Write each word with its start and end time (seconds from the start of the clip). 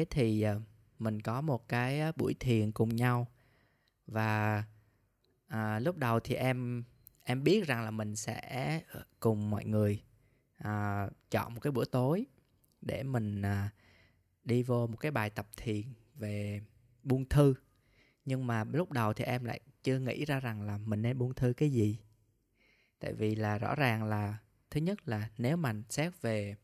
Nay 0.00 0.06
thì 0.10 0.42
ờ, 0.42 0.60
mình 0.98 1.22
có 1.22 1.40
một 1.40 1.68
cái 1.68 2.12
buổi 2.16 2.34
thiền 2.40 2.72
cùng 2.72 2.96
nhau. 2.96 3.26
Và 4.06 4.64
à, 5.46 5.78
lúc 5.78 5.96
đầu 5.96 6.20
thì 6.20 6.34
em 6.34 6.84
em 7.24 7.44
biết 7.44 7.66
rằng 7.66 7.84
là 7.84 7.90
mình 7.90 8.16
sẽ 8.16 8.80
ờ, 8.92 9.04
cùng 9.20 9.50
mọi 9.50 9.64
người 9.64 10.02
à, 10.56 11.06
chọn 11.30 11.54
một 11.54 11.60
cái 11.60 11.70
bữa 11.70 11.84
tối 11.84 12.26
để 12.80 13.02
mình 13.02 13.42
à, 13.42 13.70
đi 14.44 14.62
vô 14.62 14.86
một 14.86 14.96
cái 14.96 15.10
bài 15.10 15.30
tập 15.30 15.48
thiền 15.56 15.82
về 16.14 16.60
buông 17.02 17.24
thư. 17.24 17.54
Nhưng 18.24 18.46
mà 18.46 18.64
lúc 18.64 18.92
đầu 18.92 19.12
thì 19.12 19.24
em 19.24 19.44
lại 19.44 19.60
chưa 19.82 19.98
nghĩ 19.98 20.24
ra 20.24 20.40
rằng 20.40 20.62
là 20.62 20.78
mình 20.78 21.02
nên 21.02 21.18
buông 21.18 21.34
thư 21.34 21.52
cái 21.52 21.70
gì. 21.70 21.98
Tại 22.98 23.12
vì 23.12 23.34
là 23.34 23.58
rõ 23.58 23.74
ràng 23.74 24.04
là 24.04 24.38
thứ 24.70 24.80
nhất 24.80 25.08
là 25.08 25.28
nếu 25.38 25.56
mà 25.56 25.74
xét 25.88 26.22
về 26.22 26.56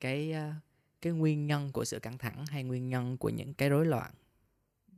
cái 0.00 0.34
cái 1.00 1.12
nguyên 1.12 1.46
nhân 1.46 1.72
của 1.72 1.84
sự 1.84 1.98
căng 1.98 2.18
thẳng 2.18 2.46
hay 2.46 2.64
nguyên 2.64 2.88
nhân 2.88 3.16
của 3.16 3.28
những 3.28 3.54
cái 3.54 3.68
rối 3.68 3.86
loạn 3.86 4.12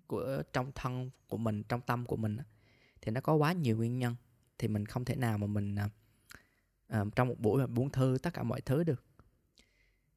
của 0.07 0.43
trong 0.53 0.73
thân 0.75 1.11
của 1.29 1.37
mình 1.37 1.63
trong 1.63 1.81
tâm 1.81 2.07
của 2.07 2.17
mình 2.17 2.37
thì 3.01 3.13
nó 3.13 3.21
có 3.21 3.35
quá 3.35 3.53
nhiều 3.53 3.77
nguyên 3.77 3.99
nhân. 3.99 4.17
Thì 4.59 4.69
mình 4.69 4.87
không 4.87 5.05
thể 5.05 5.17
nào 5.17 5.39
mà 5.39 5.47
mình 5.47 5.77
uh, 7.01 7.15
trong 7.17 7.29
một 7.29 7.39
buổi 7.39 7.61
mà 7.61 7.67
buông 7.67 7.91
thư 7.91 8.19
tất 8.23 8.35
cả 8.35 8.43
mọi 8.43 8.61
thứ 8.61 8.85
được. 8.85 9.05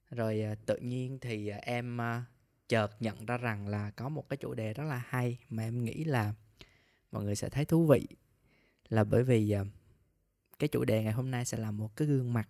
Rồi 0.09 0.43
uh, 0.51 0.65
tự 0.65 0.77
nhiên 0.77 1.19
thì 1.21 1.51
uh, 1.51 1.61
em 1.61 1.97
uh, 1.97 2.23
chợt 2.69 3.01
nhận 3.01 3.25
ra 3.25 3.37
rằng 3.37 3.67
là 3.67 3.91
có 3.91 4.09
một 4.09 4.29
cái 4.29 4.37
chủ 4.37 4.53
đề 4.53 4.73
rất 4.73 4.83
là 4.83 5.03
hay 5.07 5.37
mà 5.49 5.63
em 5.63 5.83
nghĩ 5.83 6.03
là 6.03 6.33
mọi 7.11 7.23
người 7.23 7.35
sẽ 7.35 7.49
thấy 7.49 7.65
thú 7.65 7.85
vị. 7.85 8.07
Là 8.89 9.03
bởi 9.03 9.23
vì 9.23 9.55
uh, 9.61 9.67
cái 10.59 10.67
chủ 10.67 10.85
đề 10.85 11.03
ngày 11.03 11.13
hôm 11.13 11.31
nay 11.31 11.45
sẽ 11.45 11.57
là 11.57 11.71
một 11.71 11.95
cái 11.95 12.07
gương 12.07 12.33
mặt 12.33 12.49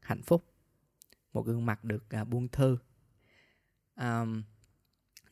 hạnh 0.00 0.22
phúc 0.22 0.44
một 1.32 1.46
gương 1.46 1.66
mặt 1.66 1.84
được 1.84 2.04
uh, 2.22 2.28
buông 2.28 2.48
thư 2.48 2.78
um, 3.96 4.42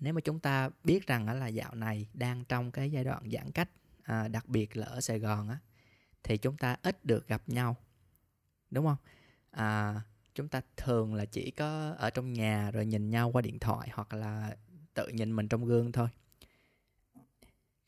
nếu 0.00 0.12
mà 0.12 0.20
chúng 0.20 0.40
ta 0.40 0.70
biết 0.84 1.06
rằng 1.06 1.40
là 1.40 1.46
dạo 1.46 1.74
này 1.74 2.08
đang 2.14 2.44
trong 2.44 2.70
cái 2.70 2.90
giai 2.90 3.04
đoạn 3.04 3.30
giãn 3.32 3.52
cách 3.52 3.70
à, 4.02 4.28
đặc 4.28 4.48
biệt 4.48 4.76
là 4.76 4.86
ở 4.86 5.00
Sài 5.00 5.18
Gòn 5.18 5.48
á 5.48 5.58
thì 6.22 6.36
chúng 6.36 6.56
ta 6.56 6.76
ít 6.82 7.04
được 7.04 7.28
gặp 7.28 7.42
nhau 7.46 7.76
đúng 8.70 8.86
không? 8.86 8.96
À, 9.50 10.00
chúng 10.34 10.48
ta 10.48 10.60
thường 10.76 11.14
là 11.14 11.24
chỉ 11.24 11.50
có 11.50 11.94
ở 11.98 12.10
trong 12.10 12.32
nhà 12.32 12.70
rồi 12.70 12.86
nhìn 12.86 13.10
nhau 13.10 13.30
qua 13.32 13.42
điện 13.42 13.58
thoại 13.58 13.88
hoặc 13.92 14.14
là 14.14 14.56
tự 14.94 15.08
nhìn 15.08 15.36
mình 15.36 15.48
trong 15.48 15.64
gương 15.64 15.92
thôi. 15.92 16.08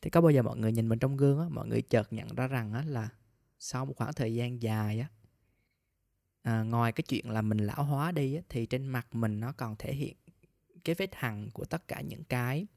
Thì 0.01 0.09
có 0.09 0.21
bao 0.21 0.31
giờ 0.31 0.41
mọi 0.41 0.57
người 0.57 0.71
nhìn 0.71 0.89
mình 0.89 0.99
trong 0.99 1.17
gương 1.17 1.39
á 1.39 1.45
mọi 1.49 1.67
người 1.67 1.81
chợt 1.81 2.13
nhận 2.13 2.35
ra 2.35 2.47
rằng 2.47 2.73
á 2.73 2.83
là 2.87 3.09
sau 3.59 3.85
một 3.85 3.93
khoảng 3.97 4.13
thời 4.13 4.35
gian 4.35 4.61
dài 4.61 4.99
á 4.99 5.07
à, 6.41 6.63
ngoài 6.63 6.91
cái 6.91 7.03
chuyện 7.07 7.29
là 7.29 7.41
mình 7.41 7.57
lão 7.57 7.83
hóa 7.83 8.11
đi 8.11 8.35
á, 8.35 8.41
thì 8.49 8.65
trên 8.65 8.87
mặt 8.87 9.07
mình 9.15 9.39
nó 9.39 9.51
còn 9.51 9.75
thể 9.75 9.93
hiện 9.93 10.15
cái 10.83 10.95
vết 10.95 11.15
hằn 11.15 11.49
của 11.53 11.65
tất 11.65 11.87
cả 11.87 12.01
những 12.01 12.23
cái 12.23 12.67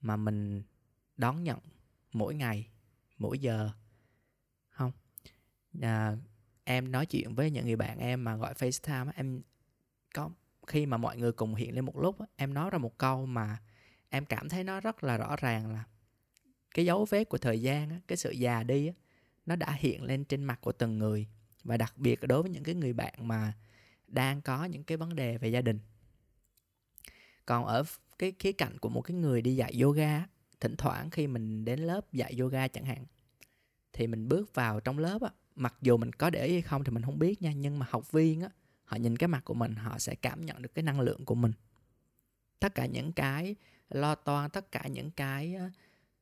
mà 0.00 0.16
mình 0.16 0.62
đón 1.16 1.44
nhận 1.44 1.58
mỗi 2.12 2.34
ngày 2.34 2.68
mỗi 3.18 3.38
giờ 3.38 3.70
không? 4.68 4.92
À, 5.80 6.16
em 6.64 6.92
nói 6.92 7.06
chuyện 7.06 7.34
với 7.34 7.50
những 7.50 7.66
người 7.66 7.76
bạn 7.76 7.98
em 7.98 8.24
mà 8.24 8.36
gọi 8.36 8.54
FaceTime 8.54 9.10
em 9.16 9.42
có 10.14 10.30
khi 10.66 10.86
mà 10.86 10.96
mọi 10.96 11.16
người 11.16 11.32
cùng 11.32 11.54
hiện 11.54 11.74
lên 11.74 11.84
một 11.84 11.98
lúc 11.98 12.16
em 12.36 12.54
nói 12.54 12.70
ra 12.70 12.78
một 12.78 12.98
câu 12.98 13.26
mà 13.26 13.58
em 14.08 14.24
cảm 14.24 14.48
thấy 14.48 14.64
nó 14.64 14.80
rất 14.80 15.04
là 15.04 15.16
rõ 15.16 15.36
ràng 15.36 15.72
là 15.72 15.84
cái 16.74 16.84
dấu 16.84 17.04
vết 17.04 17.24
của 17.24 17.38
thời 17.38 17.62
gian 17.62 18.00
cái 18.06 18.16
sự 18.16 18.30
già 18.30 18.62
đi 18.62 18.92
nó 19.46 19.56
đã 19.56 19.72
hiện 19.72 20.02
lên 20.02 20.24
trên 20.24 20.44
mặt 20.44 20.58
của 20.60 20.72
từng 20.72 20.98
người 20.98 21.26
và 21.64 21.76
đặc 21.76 21.98
biệt 21.98 22.20
đối 22.22 22.42
với 22.42 22.50
những 22.50 22.64
cái 22.64 22.74
người 22.74 22.92
bạn 22.92 23.28
mà 23.28 23.52
đang 24.08 24.40
có 24.40 24.64
những 24.64 24.84
cái 24.84 24.96
vấn 24.96 25.16
đề 25.16 25.38
về 25.38 25.48
gia 25.48 25.60
đình. 25.60 25.78
Còn 27.46 27.64
ở 27.64 27.84
cái 28.18 28.32
khía 28.38 28.52
cạnh 28.52 28.78
của 28.78 28.88
một 28.88 29.02
cái 29.02 29.16
người 29.16 29.42
đi 29.42 29.56
dạy 29.56 29.80
yoga 29.80 30.26
thỉnh 30.60 30.76
thoảng 30.76 31.10
khi 31.10 31.26
mình 31.26 31.64
đến 31.64 31.80
lớp 31.80 32.12
dạy 32.12 32.36
yoga 32.38 32.68
chẳng 32.68 32.84
hạn, 32.84 33.06
thì 33.92 34.06
mình 34.06 34.28
bước 34.28 34.54
vào 34.54 34.80
trong 34.80 34.98
lớp 34.98 35.22
á, 35.22 35.30
mặc 35.54 35.74
dù 35.82 35.96
mình 35.96 36.12
có 36.12 36.30
để 36.30 36.46
ý 36.46 36.52
hay 36.52 36.62
không 36.62 36.84
thì 36.84 36.90
mình 36.90 37.02
không 37.02 37.18
biết 37.18 37.42
nha, 37.42 37.52
nhưng 37.52 37.78
mà 37.78 37.86
học 37.90 38.12
viên 38.12 38.40
á, 38.40 38.48
họ 38.84 38.96
nhìn 38.96 39.16
cái 39.16 39.28
mặt 39.28 39.44
của 39.44 39.54
mình, 39.54 39.74
họ 39.74 39.98
sẽ 39.98 40.14
cảm 40.14 40.46
nhận 40.46 40.62
được 40.62 40.74
cái 40.74 40.82
năng 40.82 41.00
lượng 41.00 41.24
của 41.24 41.34
mình. 41.34 41.52
Tất 42.60 42.74
cả 42.74 42.86
những 42.86 43.12
cái 43.12 43.56
lo 43.90 44.14
toan, 44.14 44.50
tất 44.50 44.72
cả 44.72 44.86
những 44.86 45.10
cái 45.10 45.56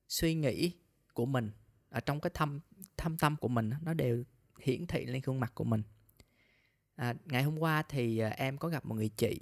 suy 0.09 0.35
nghĩ 0.35 0.73
của 1.15 1.27
mình 1.27 1.51
ở 1.89 2.01
trong 2.01 2.21
cái 2.21 2.31
thâm 2.35 2.61
thâm 2.97 3.19
tâm 3.19 3.37
của 3.37 3.49
mình 3.49 3.71
nó 3.83 3.95
đều 3.95 4.25
hiển 4.63 4.87
thị 4.87 5.07
lên 5.07 5.23
khuôn 5.23 5.41
mặt 5.41 5.53
của 5.55 5.65
mình. 5.65 5.83
À, 6.97 7.15
ngày 7.25 7.43
hôm 7.43 7.59
qua 7.59 7.83
thì 7.83 8.19
à, 8.19 8.29
em 8.29 8.59
có 8.59 8.69
gặp 8.69 8.87
một 8.87 8.95
người 8.95 9.09
chị. 9.09 9.41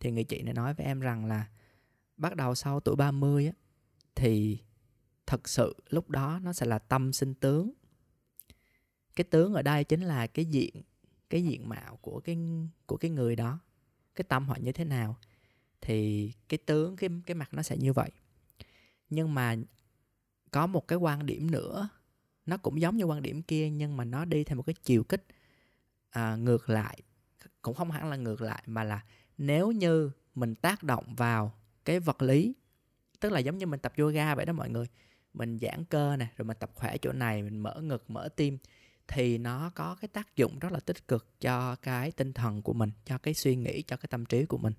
Thì 0.00 0.10
người 0.10 0.24
chị 0.24 0.42
này 0.42 0.54
nói 0.54 0.74
với 0.74 0.86
em 0.86 1.00
rằng 1.00 1.24
là 1.24 1.46
bắt 2.16 2.36
đầu 2.36 2.54
sau 2.54 2.80
tuổi 2.80 2.96
30 2.96 3.46
á 3.46 3.52
thì 4.14 4.58
thật 5.26 5.48
sự 5.48 5.76
lúc 5.88 6.10
đó 6.10 6.40
nó 6.42 6.52
sẽ 6.52 6.66
là 6.66 6.78
tâm 6.78 7.12
sinh 7.12 7.34
tướng. 7.34 7.72
Cái 9.16 9.24
tướng 9.24 9.54
ở 9.54 9.62
đây 9.62 9.84
chính 9.84 10.00
là 10.00 10.26
cái 10.26 10.44
diện 10.44 10.82
cái 11.30 11.44
diện 11.44 11.68
mạo 11.68 11.96
của 11.96 12.20
cái 12.20 12.38
của 12.86 12.96
cái 12.96 13.10
người 13.10 13.36
đó. 13.36 13.58
Cái 14.14 14.24
tâm 14.28 14.48
họ 14.48 14.56
như 14.60 14.72
thế 14.72 14.84
nào 14.84 15.16
thì 15.80 16.32
cái 16.48 16.58
tướng 16.58 16.96
cái 16.96 17.10
cái 17.26 17.34
mặt 17.34 17.54
nó 17.54 17.62
sẽ 17.62 17.76
như 17.76 17.92
vậy. 17.92 18.10
Nhưng 19.10 19.34
mà 19.34 19.56
có 20.50 20.66
một 20.66 20.88
cái 20.88 20.98
quan 20.98 21.26
điểm 21.26 21.50
nữa 21.50 21.88
nó 22.46 22.56
cũng 22.56 22.80
giống 22.80 22.96
như 22.96 23.04
quan 23.04 23.22
điểm 23.22 23.42
kia 23.42 23.70
nhưng 23.70 23.96
mà 23.96 24.04
nó 24.04 24.24
đi 24.24 24.44
theo 24.44 24.56
một 24.56 24.62
cái 24.62 24.74
chiều 24.82 25.04
kích 25.04 25.26
à, 26.10 26.36
ngược 26.36 26.70
lại. 26.70 27.00
Cũng 27.62 27.74
không 27.74 27.90
hẳn 27.90 28.10
là 28.10 28.16
ngược 28.16 28.40
lại 28.40 28.62
mà 28.66 28.84
là 28.84 29.04
nếu 29.38 29.72
như 29.72 30.10
mình 30.34 30.54
tác 30.54 30.82
động 30.82 31.14
vào 31.14 31.52
cái 31.84 32.00
vật 32.00 32.22
lý 32.22 32.54
tức 33.20 33.32
là 33.32 33.40
giống 33.40 33.58
như 33.58 33.66
mình 33.66 33.80
tập 33.80 33.92
yoga 33.98 34.34
vậy 34.34 34.46
đó 34.46 34.52
mọi 34.52 34.70
người. 34.70 34.86
Mình 35.34 35.58
giãn 35.58 35.84
cơ 35.84 36.16
này 36.16 36.28
rồi 36.36 36.46
mình 36.46 36.56
tập 36.60 36.70
khỏe 36.74 36.98
chỗ 36.98 37.12
này 37.12 37.42
mình 37.42 37.58
mở 37.58 37.80
ngực 37.80 38.10
mở 38.10 38.28
tim 38.36 38.58
thì 39.08 39.38
nó 39.38 39.70
có 39.74 39.96
cái 40.00 40.08
tác 40.08 40.36
dụng 40.36 40.58
rất 40.58 40.72
là 40.72 40.80
tích 40.80 41.08
cực 41.08 41.40
cho 41.40 41.76
cái 41.76 42.12
tinh 42.12 42.32
thần 42.32 42.62
của 42.62 42.72
mình 42.72 42.90
cho 43.04 43.18
cái 43.18 43.34
suy 43.34 43.56
nghĩ 43.56 43.82
cho 43.82 43.96
cái 43.96 44.08
tâm 44.10 44.26
trí 44.26 44.44
của 44.44 44.58
mình. 44.58 44.72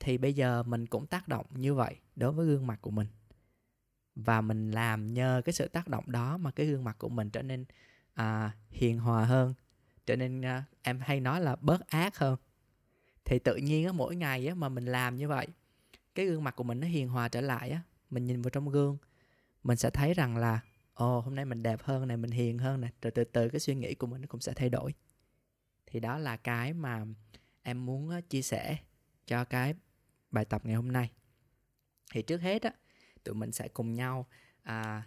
Thì 0.00 0.18
bây 0.18 0.32
giờ 0.32 0.62
mình 0.62 0.86
cũng 0.86 1.06
tác 1.06 1.28
động 1.28 1.46
như 1.54 1.74
vậy 1.74 1.96
đối 2.16 2.32
với 2.32 2.46
gương 2.46 2.66
mặt 2.66 2.78
của 2.82 2.90
mình 2.90 3.06
và 4.14 4.40
mình 4.40 4.70
làm 4.70 5.14
nhờ 5.14 5.42
cái 5.44 5.52
sự 5.52 5.68
tác 5.68 5.88
động 5.88 6.04
đó 6.06 6.36
mà 6.36 6.50
cái 6.50 6.66
gương 6.66 6.84
mặt 6.84 6.96
của 6.98 7.08
mình 7.08 7.30
trở 7.30 7.42
nên 7.42 7.64
à, 8.14 8.52
hiền 8.70 8.98
hòa 8.98 9.24
hơn 9.24 9.54
trở 10.06 10.16
nên 10.16 10.42
à, 10.42 10.64
em 10.82 11.00
hay 11.00 11.20
nói 11.20 11.40
là 11.40 11.56
bớt 11.56 11.88
ác 11.88 12.18
hơn. 12.18 12.36
Thì 13.24 13.38
tự 13.38 13.56
nhiên 13.56 13.86
á 13.86 13.92
mỗi 13.92 14.16
ngày 14.16 14.46
á 14.46 14.54
mà 14.54 14.68
mình 14.68 14.84
làm 14.84 15.16
như 15.16 15.28
vậy 15.28 15.46
cái 16.14 16.26
gương 16.26 16.44
mặt 16.44 16.56
của 16.56 16.64
mình 16.64 16.80
nó 16.80 16.86
hiền 16.86 17.08
hòa 17.08 17.28
trở 17.28 17.40
lại 17.40 17.70
á 17.70 17.80
mình 18.10 18.26
nhìn 18.26 18.42
vào 18.42 18.50
trong 18.50 18.68
gương 18.68 18.98
mình 19.62 19.76
sẽ 19.76 19.90
thấy 19.90 20.14
rằng 20.14 20.36
là 20.36 20.60
ồ 20.94 21.18
oh, 21.18 21.24
hôm 21.24 21.34
nay 21.34 21.44
mình 21.44 21.62
đẹp 21.62 21.82
hơn 21.82 22.08
này 22.08 22.16
mình 22.16 22.30
hiền 22.30 22.58
hơn 22.58 22.80
này 22.80 22.90
rồi 23.02 23.10
từ 23.10 23.24
từ 23.24 23.48
cái 23.48 23.60
suy 23.60 23.74
nghĩ 23.74 23.94
của 23.94 24.06
mình 24.06 24.20
nó 24.20 24.26
cũng 24.26 24.40
sẽ 24.40 24.52
thay 24.52 24.68
đổi. 24.68 24.94
Thì 25.86 26.00
đó 26.00 26.18
là 26.18 26.36
cái 26.36 26.72
mà 26.72 27.06
em 27.62 27.86
muốn 27.86 28.22
chia 28.22 28.42
sẻ 28.42 28.76
cho 29.26 29.44
cái 29.44 29.74
bài 30.30 30.44
tập 30.44 30.62
ngày 30.64 30.74
hôm 30.74 30.92
nay. 30.92 31.10
Thì 32.12 32.22
trước 32.22 32.40
hết 32.40 32.62
á 32.62 32.72
tụi 33.24 33.34
mình 33.34 33.52
sẽ 33.52 33.68
cùng 33.68 33.94
nhau 33.94 34.26
à, 34.62 35.02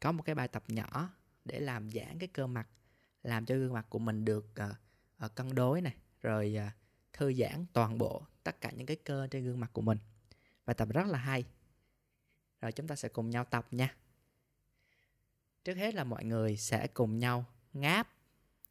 có 0.00 0.12
một 0.12 0.22
cái 0.22 0.34
bài 0.34 0.48
tập 0.48 0.64
nhỏ 0.68 1.10
để 1.44 1.60
làm 1.60 1.90
giãn 1.90 2.18
cái 2.18 2.28
cơ 2.28 2.46
mặt 2.46 2.68
làm 3.22 3.46
cho 3.46 3.54
gương 3.54 3.72
mặt 3.72 3.86
của 3.88 3.98
mình 3.98 4.24
được 4.24 4.54
à, 4.54 4.74
à, 5.16 5.28
cân 5.28 5.54
đối 5.54 5.80
này 5.80 5.94
rồi 6.20 6.56
à, 6.56 6.72
thư 7.12 7.32
giãn 7.32 7.66
toàn 7.72 7.98
bộ 7.98 8.22
tất 8.42 8.60
cả 8.60 8.70
những 8.70 8.86
cái 8.86 8.96
cơ 8.96 9.26
trên 9.30 9.44
gương 9.44 9.60
mặt 9.60 9.70
của 9.72 9.82
mình. 9.82 9.98
Bài 10.66 10.74
tập 10.74 10.88
rất 10.88 11.06
là 11.06 11.18
hay. 11.18 11.44
Rồi 12.60 12.72
chúng 12.72 12.86
ta 12.86 12.96
sẽ 12.96 13.08
cùng 13.08 13.30
nhau 13.30 13.44
tập 13.44 13.66
nha. 13.70 13.96
Trước 15.64 15.74
hết 15.74 15.94
là 15.94 16.04
mọi 16.04 16.24
người 16.24 16.56
sẽ 16.56 16.86
cùng 16.86 17.18
nhau 17.18 17.44
ngáp 17.72 18.08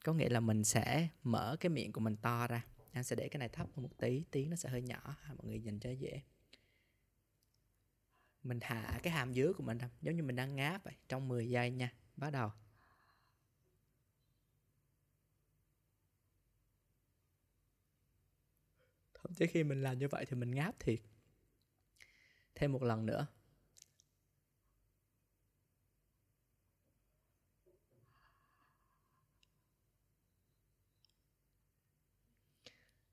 có 0.03 0.13
nghĩa 0.13 0.29
là 0.29 0.39
mình 0.39 0.63
sẽ 0.63 1.07
mở 1.23 1.57
cái 1.59 1.69
miệng 1.69 1.91
của 1.91 2.01
mình 2.01 2.15
to 2.15 2.47
ra. 2.47 2.65
Anh 2.91 3.03
sẽ 3.03 3.15
để 3.15 3.27
cái 3.27 3.39
này 3.39 3.49
thấp 3.49 3.67
hơn 3.75 3.83
một 3.83 3.97
tí 3.97 4.23
tiếng 4.31 4.49
nó 4.49 4.55
sẽ 4.55 4.69
hơi 4.69 4.81
nhỏ 4.81 5.15
mọi 5.27 5.47
người 5.47 5.59
nhìn 5.59 5.79
cho 5.79 5.91
dễ 5.91 6.21
mình 8.47 8.59
hạ 8.61 8.99
cái 9.03 9.13
hàm 9.13 9.33
dưới 9.33 9.53
của 9.53 9.63
mình 9.63 9.77
giống 10.01 10.15
như 10.15 10.23
mình 10.23 10.35
đang 10.35 10.55
ngáp 10.55 10.83
vậy, 10.83 10.93
trong 11.09 11.27
10 11.27 11.49
giây 11.49 11.71
nha, 11.71 11.93
bắt 12.15 12.29
đầu. 12.29 12.49
Thậm 19.13 19.33
chí 19.33 19.47
khi 19.47 19.63
mình 19.63 19.81
làm 19.83 19.99
như 19.99 20.07
vậy 20.07 20.25
thì 20.25 20.35
mình 20.35 20.51
ngáp 20.51 20.79
thiệt. 20.79 20.99
Thêm 22.55 22.71
một 22.71 22.83
lần 22.83 23.05
nữa. 23.05 23.27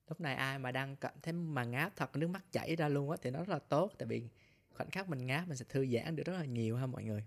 Lúc 0.08 0.20
này 0.20 0.34
ai 0.34 0.58
mà 0.58 0.72
đang 0.72 0.96
cảm 0.96 1.14
thấy 1.22 1.32
mà 1.32 1.64
ngáp 1.64 1.96
thật, 1.96 2.16
nước 2.16 2.28
mắt 2.28 2.52
chảy 2.52 2.76
ra 2.76 2.88
luôn 2.88 3.10
á, 3.10 3.16
thì 3.22 3.30
nó 3.30 3.38
rất 3.38 3.48
là 3.48 3.58
tốt, 3.58 3.92
tại 3.98 4.06
vì 4.08 4.28
khoảnh 4.74 4.90
khắc 4.90 5.08
mình 5.08 5.26
ngáp 5.26 5.48
mình 5.48 5.56
sẽ 5.56 5.64
thư 5.68 5.86
giãn 5.86 6.16
được 6.16 6.22
rất 6.26 6.32
là 6.32 6.44
nhiều 6.44 6.76
ha 6.76 6.86
mọi 6.86 7.04
người. 7.04 7.24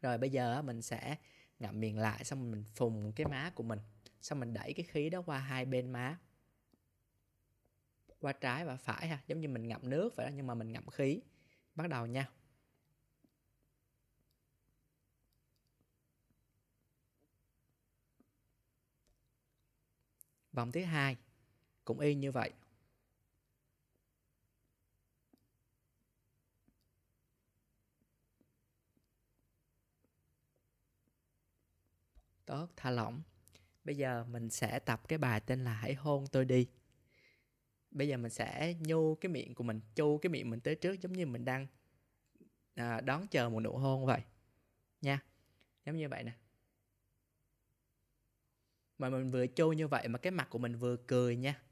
Rồi 0.00 0.18
bây 0.18 0.30
giờ 0.30 0.62
mình 0.62 0.82
sẽ 0.82 1.16
ngậm 1.58 1.80
miệng 1.80 1.98
lại 1.98 2.24
xong 2.24 2.50
mình 2.50 2.64
phùng 2.74 3.12
cái 3.12 3.26
má 3.26 3.52
của 3.54 3.62
mình. 3.62 3.78
Xong 4.20 4.40
mình 4.40 4.54
đẩy 4.54 4.72
cái 4.72 4.86
khí 4.86 5.10
đó 5.10 5.22
qua 5.26 5.38
hai 5.38 5.64
bên 5.64 5.90
má. 5.90 6.18
Qua 8.20 8.32
trái 8.32 8.64
và 8.64 8.76
phải 8.76 9.08
ha, 9.08 9.22
giống 9.26 9.40
như 9.40 9.48
mình 9.48 9.68
ngậm 9.68 9.90
nước 9.90 10.16
vậy 10.16 10.26
đó, 10.26 10.32
nhưng 10.34 10.46
mà 10.46 10.54
mình 10.54 10.72
ngậm 10.72 10.86
khí. 10.90 11.20
Bắt 11.74 11.88
đầu 11.88 12.06
nha. 12.06 12.28
Vòng 20.52 20.72
thứ 20.72 20.82
hai, 20.84 21.16
cũng 21.84 22.00
y 22.00 22.14
như 22.14 22.32
vậy. 22.32 22.52
Tốt 32.52 32.70
thả 32.76 32.90
lỏng. 32.90 33.22
Bây 33.84 33.96
giờ 33.96 34.24
mình 34.24 34.50
sẽ 34.50 34.78
tập 34.78 35.08
cái 35.08 35.18
bài 35.18 35.40
tên 35.40 35.64
là 35.64 35.72
hãy 35.72 35.94
hôn 35.94 36.26
tôi 36.26 36.44
đi. 36.44 36.68
Bây 37.90 38.08
giờ 38.08 38.16
mình 38.16 38.30
sẽ 38.30 38.74
nhô 38.80 39.18
cái 39.20 39.32
miệng 39.32 39.54
của 39.54 39.64
mình 39.64 39.80
chu 39.94 40.18
cái 40.18 40.30
miệng 40.30 40.50
mình 40.50 40.60
tới 40.60 40.74
trước 40.74 41.00
giống 41.00 41.12
như 41.12 41.26
mình 41.26 41.44
đang 41.44 41.66
à, 42.74 43.00
đón 43.00 43.28
chờ 43.28 43.48
một 43.48 43.60
nụ 43.60 43.76
hôn 43.76 44.06
vậy. 44.06 44.20
Nha. 45.00 45.20
Giống 45.86 45.96
như 45.96 46.08
vậy 46.08 46.24
nè. 46.24 46.32
Mà 48.98 49.10
mình 49.10 49.30
vừa 49.30 49.46
chu 49.46 49.72
như 49.72 49.88
vậy 49.88 50.08
mà 50.08 50.18
cái 50.18 50.30
mặt 50.30 50.48
của 50.50 50.58
mình 50.58 50.76
vừa 50.76 50.96
cười 50.96 51.36
nha. 51.36 51.62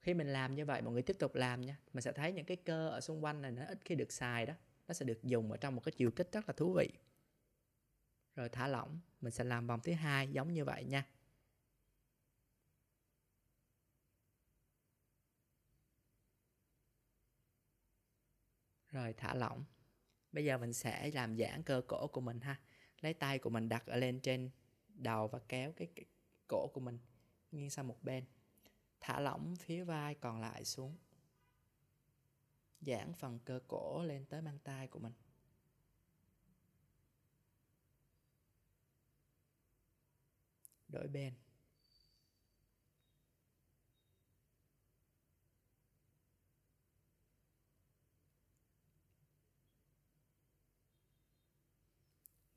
Khi 0.00 0.14
mình 0.14 0.32
làm 0.32 0.54
như 0.54 0.64
vậy 0.64 0.82
mọi 0.82 0.92
người 0.92 1.02
tiếp 1.02 1.16
tục 1.18 1.34
làm 1.34 1.60
nha. 1.60 1.76
Mình 1.92 2.02
sẽ 2.02 2.12
thấy 2.12 2.32
những 2.32 2.46
cái 2.46 2.56
cơ 2.56 2.88
ở 2.88 3.00
xung 3.00 3.24
quanh 3.24 3.42
này 3.42 3.50
nó 3.50 3.64
ít 3.64 3.78
khi 3.84 3.94
được 3.94 4.12
xài 4.12 4.46
đó 4.46 4.54
nó 4.88 4.94
sẽ 4.94 5.04
được 5.04 5.22
dùng 5.22 5.50
ở 5.50 5.56
trong 5.56 5.74
một 5.74 5.82
cái 5.84 5.92
chiều 5.92 6.10
kích 6.10 6.32
rất 6.32 6.48
là 6.48 6.52
thú 6.52 6.72
vị. 6.72 6.88
Rồi 8.34 8.48
thả 8.48 8.68
lỏng 8.68 9.00
mình 9.20 9.32
sẽ 9.32 9.44
làm 9.44 9.66
vòng 9.66 9.80
thứ 9.80 9.92
hai 9.92 10.28
giống 10.28 10.52
như 10.52 10.64
vậy 10.64 10.84
nha. 10.84 11.06
Rồi 18.88 19.12
thả 19.12 19.34
lỏng. 19.34 19.64
Bây 20.32 20.44
giờ 20.44 20.58
mình 20.58 20.72
sẽ 20.72 21.10
làm 21.10 21.38
giãn 21.38 21.62
cơ 21.62 21.82
cổ 21.86 22.06
của 22.06 22.20
mình 22.20 22.40
ha. 22.40 22.60
Lấy 23.00 23.14
tay 23.14 23.38
của 23.38 23.50
mình 23.50 23.68
đặt 23.68 23.86
ở 23.86 23.96
lên 23.96 24.20
trên 24.20 24.50
đầu 24.88 25.28
và 25.28 25.38
kéo 25.48 25.72
cái, 25.72 25.88
cái 25.96 26.04
cổ 26.48 26.68
của 26.74 26.80
mình 26.80 26.98
nghiêng 27.50 27.70
sang 27.70 27.88
một 27.88 28.02
bên. 28.02 28.24
Thả 29.00 29.20
lỏng 29.20 29.56
phía 29.56 29.84
vai 29.84 30.14
còn 30.14 30.40
lại 30.40 30.64
xuống 30.64 30.96
giãn 32.86 33.12
phần 33.14 33.38
cơ 33.44 33.60
cổ 33.68 34.02
lên 34.04 34.24
tới 34.26 34.42
mang 34.42 34.58
tay 34.58 34.88
của 34.88 34.98
mình. 34.98 35.12
Đổi 40.88 41.08
bên. 41.08 41.34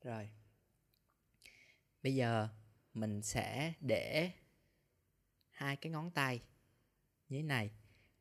Rồi. 0.02 0.30
Bây 2.02 2.14
giờ 2.14 2.48
mình 2.94 3.22
sẽ 3.22 3.72
để 3.80 4.30
hai 5.50 5.76
cái 5.76 5.92
ngón 5.92 6.10
tay 6.10 6.42
như 7.28 7.38
thế 7.38 7.42
này. 7.42 7.70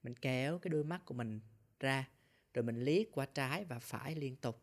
Mình 0.04 0.16
kéo 0.16 0.60
cái 0.60 0.70
đôi 0.70 0.84
mắt 0.84 1.02
của 1.06 1.14
mình 1.14 1.40
ra, 1.80 2.10
rồi 2.54 2.64
mình 2.64 2.84
liếc 2.84 3.08
qua 3.12 3.26
trái 3.26 3.66
và 3.66 3.80
phải 3.80 4.16
liên 4.16 4.36
tục. 4.36 4.62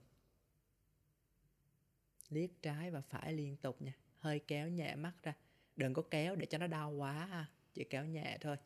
Liếc 2.29 2.63
trái 2.63 2.91
và 2.91 3.01
phải 3.01 3.33
liên 3.33 3.57
tục 3.57 3.83
nha. 3.83 3.93
Hơi 4.19 4.39
kéo 4.39 4.69
nhẹ 4.69 4.95
mắt 4.95 5.13
ra. 5.23 5.35
Đừng 5.77 5.95
có 5.95 6.03
kéo 6.11 6.37
để 6.37 6.47
cho 6.47 6.59
nó 6.59 6.67
đau 6.67 6.91
quá 6.91 7.13
ha. 7.13 7.47
Chỉ 7.75 7.85
kéo 7.85 8.05
nhẹ 8.05 8.39
thôi. 8.41 8.57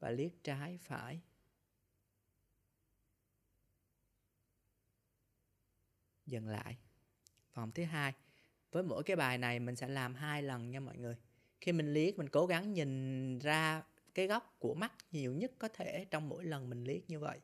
Và 0.00 0.10
liếc 0.10 0.44
trái 0.44 0.78
phải. 0.82 1.20
Dừng 6.26 6.48
lại. 6.48 6.76
Vòng 7.54 7.72
thứ 7.72 7.84
hai. 7.84 8.12
Với 8.70 8.82
mỗi 8.82 9.02
cái 9.02 9.16
bài 9.16 9.38
này 9.38 9.60
mình 9.60 9.76
sẽ 9.76 9.88
làm 9.88 10.14
hai 10.14 10.42
lần 10.42 10.70
nha 10.70 10.80
mọi 10.80 10.96
người. 10.96 11.16
Khi 11.60 11.72
mình 11.72 11.94
liếc, 11.94 12.18
mình 12.18 12.28
cố 12.28 12.46
gắng 12.46 12.72
nhìn 12.72 13.38
ra 13.38 13.82
cái 14.14 14.26
góc 14.26 14.56
của 14.58 14.74
mắt 14.74 14.92
nhiều 15.12 15.34
nhất 15.34 15.52
có 15.58 15.68
thể 15.68 16.04
trong 16.10 16.28
mỗi 16.28 16.44
lần 16.44 16.70
mình 16.70 16.84
liếc 16.84 17.10
như 17.10 17.20
vậy. 17.20 17.40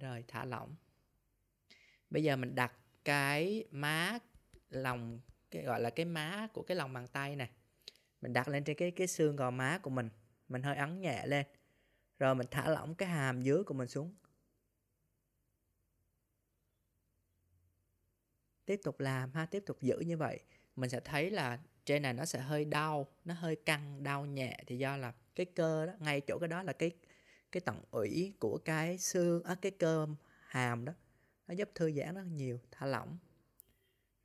Rồi 0.00 0.24
thả 0.28 0.44
lỏng. 0.44 0.74
Bây 2.10 2.22
giờ 2.22 2.36
mình 2.36 2.54
đặt 2.54 2.72
cái 3.04 3.64
má 3.70 4.18
lòng, 4.70 5.20
cái 5.50 5.62
gọi 5.62 5.80
là 5.80 5.90
cái 5.90 6.04
má 6.04 6.48
của 6.52 6.62
cái 6.62 6.76
lòng 6.76 6.92
bàn 6.92 7.06
tay 7.06 7.36
này 7.36 7.50
mình 8.20 8.32
đặt 8.32 8.48
lên 8.48 8.64
trên 8.64 8.76
cái 8.76 8.90
cái 8.90 9.06
xương 9.06 9.36
gò 9.36 9.50
má 9.50 9.78
của 9.82 9.90
mình. 9.90 10.08
Mình 10.48 10.62
hơi 10.62 10.76
ấn 10.76 11.00
nhẹ 11.00 11.26
lên. 11.26 11.46
Rồi 12.18 12.34
mình 12.34 12.46
thả 12.50 12.68
lỏng 12.68 12.94
cái 12.94 13.08
hàm 13.08 13.42
dưới 13.42 13.64
của 13.64 13.74
mình 13.74 13.88
xuống. 13.88 14.14
Tiếp 18.66 18.80
tục 18.84 19.00
làm 19.00 19.32
ha, 19.32 19.46
tiếp 19.46 19.62
tục 19.66 19.82
giữ 19.82 19.98
như 19.98 20.16
vậy. 20.16 20.40
Mình 20.76 20.90
sẽ 20.90 21.00
thấy 21.00 21.30
là 21.30 21.58
trên 21.84 22.02
này 22.02 22.12
nó 22.12 22.24
sẽ 22.24 22.40
hơi 22.40 22.64
đau, 22.64 23.06
nó 23.24 23.34
hơi 23.34 23.56
căng, 23.56 24.02
đau 24.02 24.26
nhẹ. 24.26 24.58
Thì 24.66 24.78
do 24.78 24.96
là 24.96 25.12
cái 25.34 25.46
cơ 25.46 25.86
đó, 25.86 25.92
ngay 25.98 26.20
chỗ 26.20 26.38
cái 26.38 26.48
đó 26.48 26.62
là 26.62 26.72
cái 26.72 26.90
cái 27.52 27.60
tận 27.60 27.82
ủy 27.90 28.34
của 28.40 28.58
cái 28.64 28.98
xương, 28.98 29.42
á, 29.42 29.54
cái 29.62 29.72
cơ 29.72 30.06
hàm 30.46 30.84
đó, 30.84 30.92
nó 31.46 31.54
giúp 31.54 31.70
thư 31.74 31.92
giãn 31.92 32.14
rất 32.14 32.24
nhiều, 32.26 32.60
thả 32.70 32.86
lỏng. 32.86 33.18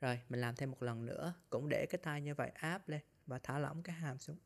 Rồi, 0.02 0.20
mình 0.30 0.42
làm 0.42 0.56
thêm 0.56 0.72
một 0.72 0.84
lần 0.84 1.06
nữa, 1.06 1.34
cũng 1.50 1.70
để 1.70 1.86
cái 1.86 2.00
tay 2.04 2.22
như 2.22 2.36
vậy 2.36 2.50
áp 2.50 2.90
lên 2.90 3.02
và 3.26 3.40
thả 3.40 3.60
lỏng 3.60 3.84
cái 3.84 3.96
hàm 3.96 4.20
xuống. 4.20 4.38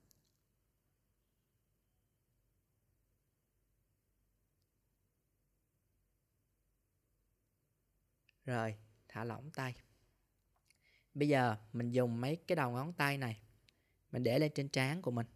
Rồi, 8.46 8.76
thả 9.08 9.24
lỏng 9.24 9.52
tay. 9.52 9.76
Bây 11.14 11.28
giờ 11.28 11.56
mình 11.74 11.92
dùng 11.92 12.22
mấy 12.22 12.36
cái 12.36 12.56
đầu 12.56 12.72
ngón 12.72 12.94
tay 12.94 13.18
này, 13.18 13.42
mình 14.12 14.24
để 14.24 14.40
lên 14.40 14.52
trên 14.56 14.70
trán 14.70 15.02
của 15.02 15.12
mình 15.12 15.28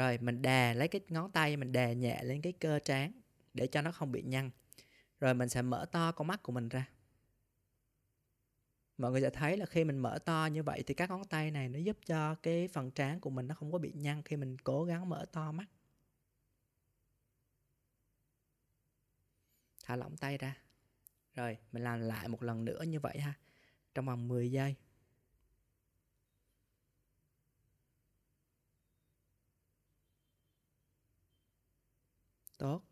rồi 0.00 0.18
mình 0.18 0.42
đè 0.42 0.74
lấy 0.74 0.88
cái 0.88 1.00
ngón 1.08 1.32
tay, 1.32 1.56
mình 1.56 1.72
đè 1.72 1.94
nhẹ 1.94 2.22
lên 2.22 2.40
cái 2.42 2.52
cơ 2.52 2.78
trán 2.78 3.12
để 3.54 3.66
cho 3.66 3.82
nó 3.82 3.92
không 3.92 4.12
bị 4.12 4.22
nhăn. 4.22 4.50
Rồi 5.20 5.34
mình 5.34 5.48
sẽ 5.48 5.62
mở 5.62 5.86
to 5.92 6.12
con 6.12 6.26
mắt 6.26 6.42
của 6.42 6.52
mình 6.52 6.68
ra. 6.68 6.88
Mọi 8.98 9.10
người 9.10 9.20
sẽ 9.20 9.30
thấy 9.30 9.56
là 9.56 9.66
khi 9.66 9.84
mình 9.84 9.98
mở 9.98 10.18
to 10.24 10.48
như 10.52 10.62
vậy 10.62 10.82
thì 10.86 10.94
các 10.94 11.10
ngón 11.10 11.24
tay 11.24 11.50
này 11.50 11.68
nó 11.68 11.78
giúp 11.78 11.98
cho 12.06 12.34
cái 12.34 12.68
phần 12.68 12.90
trán 12.90 13.20
của 13.20 13.30
mình 13.30 13.48
nó 13.48 13.54
không 13.54 13.72
có 13.72 13.78
bị 13.78 13.92
nhăn 13.92 14.22
khi 14.22 14.36
mình 14.36 14.56
cố 14.58 14.84
gắng 14.84 15.08
mở 15.08 15.26
to 15.32 15.52
mắt. 15.52 15.66
Thả 19.84 19.96
lỏng 19.96 20.16
tay 20.16 20.38
ra. 20.38 20.56
Rồi 21.34 21.58
mình 21.72 21.82
làm 21.82 22.00
lại 22.00 22.28
một 22.28 22.42
lần 22.42 22.64
nữa 22.64 22.82
như 22.82 23.00
vậy 23.00 23.18
ha, 23.18 23.34
trong 23.94 24.06
vòng 24.06 24.28
10 24.28 24.50
giây. 24.50 24.74
Tốt. 32.60 32.82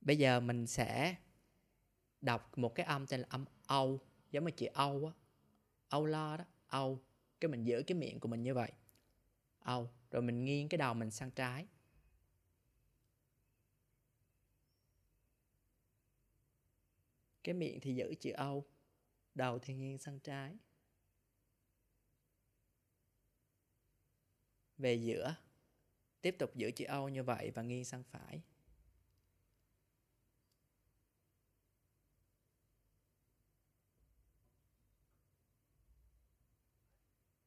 Bây 0.00 0.18
giờ 0.18 0.40
mình 0.40 0.66
sẽ 0.66 1.16
đọc 2.20 2.58
một 2.58 2.74
cái 2.74 2.86
âm 2.86 3.06
tên 3.06 3.20
là 3.20 3.26
âm 3.30 3.44
âu, 3.66 4.00
giống 4.30 4.44
như 4.44 4.50
chữ 4.50 4.66
âu 4.66 5.06
á. 5.06 5.12
Âu 5.88 6.06
lo 6.06 6.36
đó, 6.36 6.44
âu. 6.66 7.02
Cái 7.40 7.48
mình 7.48 7.64
giữ 7.64 7.82
cái 7.86 7.98
miệng 7.98 8.20
của 8.20 8.28
mình 8.28 8.42
như 8.42 8.54
vậy. 8.54 8.72
Âu. 9.60 9.90
Rồi 10.10 10.22
mình 10.22 10.44
nghiêng 10.44 10.68
cái 10.68 10.78
đầu 10.78 10.94
mình 10.94 11.10
sang 11.10 11.30
trái. 11.30 11.66
Cái 17.44 17.54
miệng 17.54 17.80
thì 17.80 17.94
giữ 17.94 18.14
chữ 18.20 18.30
âu, 18.30 18.66
đầu 19.34 19.58
thì 19.58 19.74
nghiêng 19.74 19.98
sang 19.98 20.20
trái. 20.20 20.56
Về 24.78 24.94
giữa 24.94 25.34
tiếp 26.22 26.36
tục 26.38 26.56
giữ 26.56 26.70
chữ 26.70 26.84
O 26.84 27.08
như 27.08 27.22
vậy 27.22 27.50
và 27.50 27.62
nghiêng 27.62 27.84
sang 27.84 28.02
phải. 28.02 28.42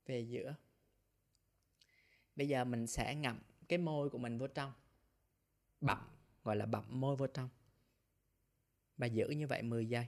Về 0.06 0.20
giữa. 0.20 0.56
Bây 2.36 2.48
giờ 2.48 2.64
mình 2.64 2.88
sẽ 2.88 3.16
ngậm 3.16 3.40
cái 3.68 3.78
môi 3.80 4.10
của 4.10 4.18
mình 4.18 4.38
vô 4.38 4.48
trong. 4.48 4.74
Bậm 5.82 5.98
gọi 6.44 6.56
là 6.56 6.66
bậm 6.66 7.02
môi 7.02 7.16
vô 7.16 7.28
trong. 7.28 7.50
Và 8.98 9.08
giữ 9.08 9.28
như 9.30 9.48
vậy 9.48 9.62
10 9.62 9.90
giây. 9.90 10.08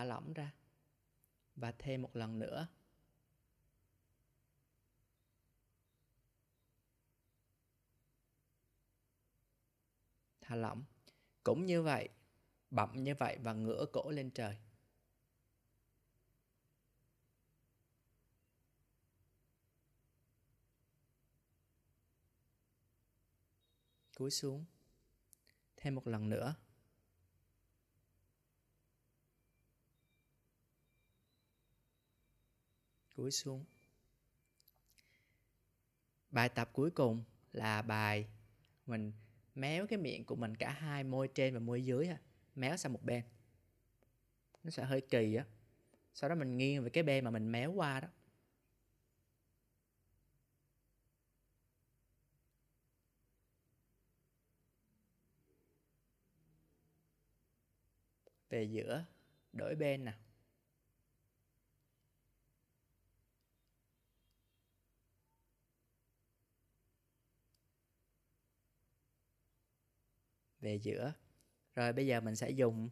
Thả 0.00 0.04
lỏng 0.04 0.32
ra. 0.32 0.52
Và 1.56 1.72
thêm 1.78 2.02
một 2.02 2.16
lần 2.16 2.38
nữa. 2.38 2.66
Thả 10.40 10.56
lỏng. 10.56 10.84
Cũng 11.42 11.66
như 11.66 11.82
vậy, 11.82 12.08
bậm 12.70 13.04
như 13.04 13.14
vậy 13.14 13.38
và 13.42 13.52
ngửa 13.52 13.84
cổ 13.92 14.10
lên 14.10 14.30
trời. 14.30 14.56
Cúi 24.14 24.30
xuống. 24.30 24.64
Thêm 25.76 25.94
một 25.94 26.06
lần 26.06 26.28
nữa. 26.28 26.54
Cúi 33.20 33.30
xuống. 33.30 33.64
Bài 36.30 36.48
tập 36.48 36.70
cuối 36.72 36.90
cùng 36.90 37.24
là 37.52 37.82
bài 37.82 38.28
mình 38.86 39.12
méo 39.54 39.86
cái 39.86 39.98
miệng 39.98 40.24
của 40.24 40.36
mình 40.36 40.56
cả 40.56 40.70
hai 40.70 41.04
môi 41.04 41.28
trên 41.28 41.54
và 41.54 41.60
môi 41.60 41.84
dưới 41.84 42.08
méo 42.54 42.76
sang 42.76 42.92
một 42.92 43.02
bên. 43.02 43.22
Nó 44.64 44.70
sẽ 44.70 44.84
hơi 44.84 45.00
kỳ 45.00 45.34
á. 45.34 45.44
Sau 46.14 46.30
đó 46.30 46.34
mình 46.34 46.56
nghiêng 46.56 46.82
về 46.84 46.90
cái 46.90 47.02
bên 47.02 47.24
mà 47.24 47.30
mình 47.30 47.52
méo 47.52 47.72
qua 47.72 48.00
đó. 48.00 48.08
Về 58.50 58.64
giữa, 58.64 59.04
đổi 59.52 59.74
bên 59.74 60.04
nào 60.04 60.14
về 70.60 70.74
giữa. 70.74 71.12
Rồi 71.74 71.92
bây 71.92 72.06
giờ 72.06 72.20
mình 72.20 72.36
sẽ 72.36 72.50
dùng 72.50 72.88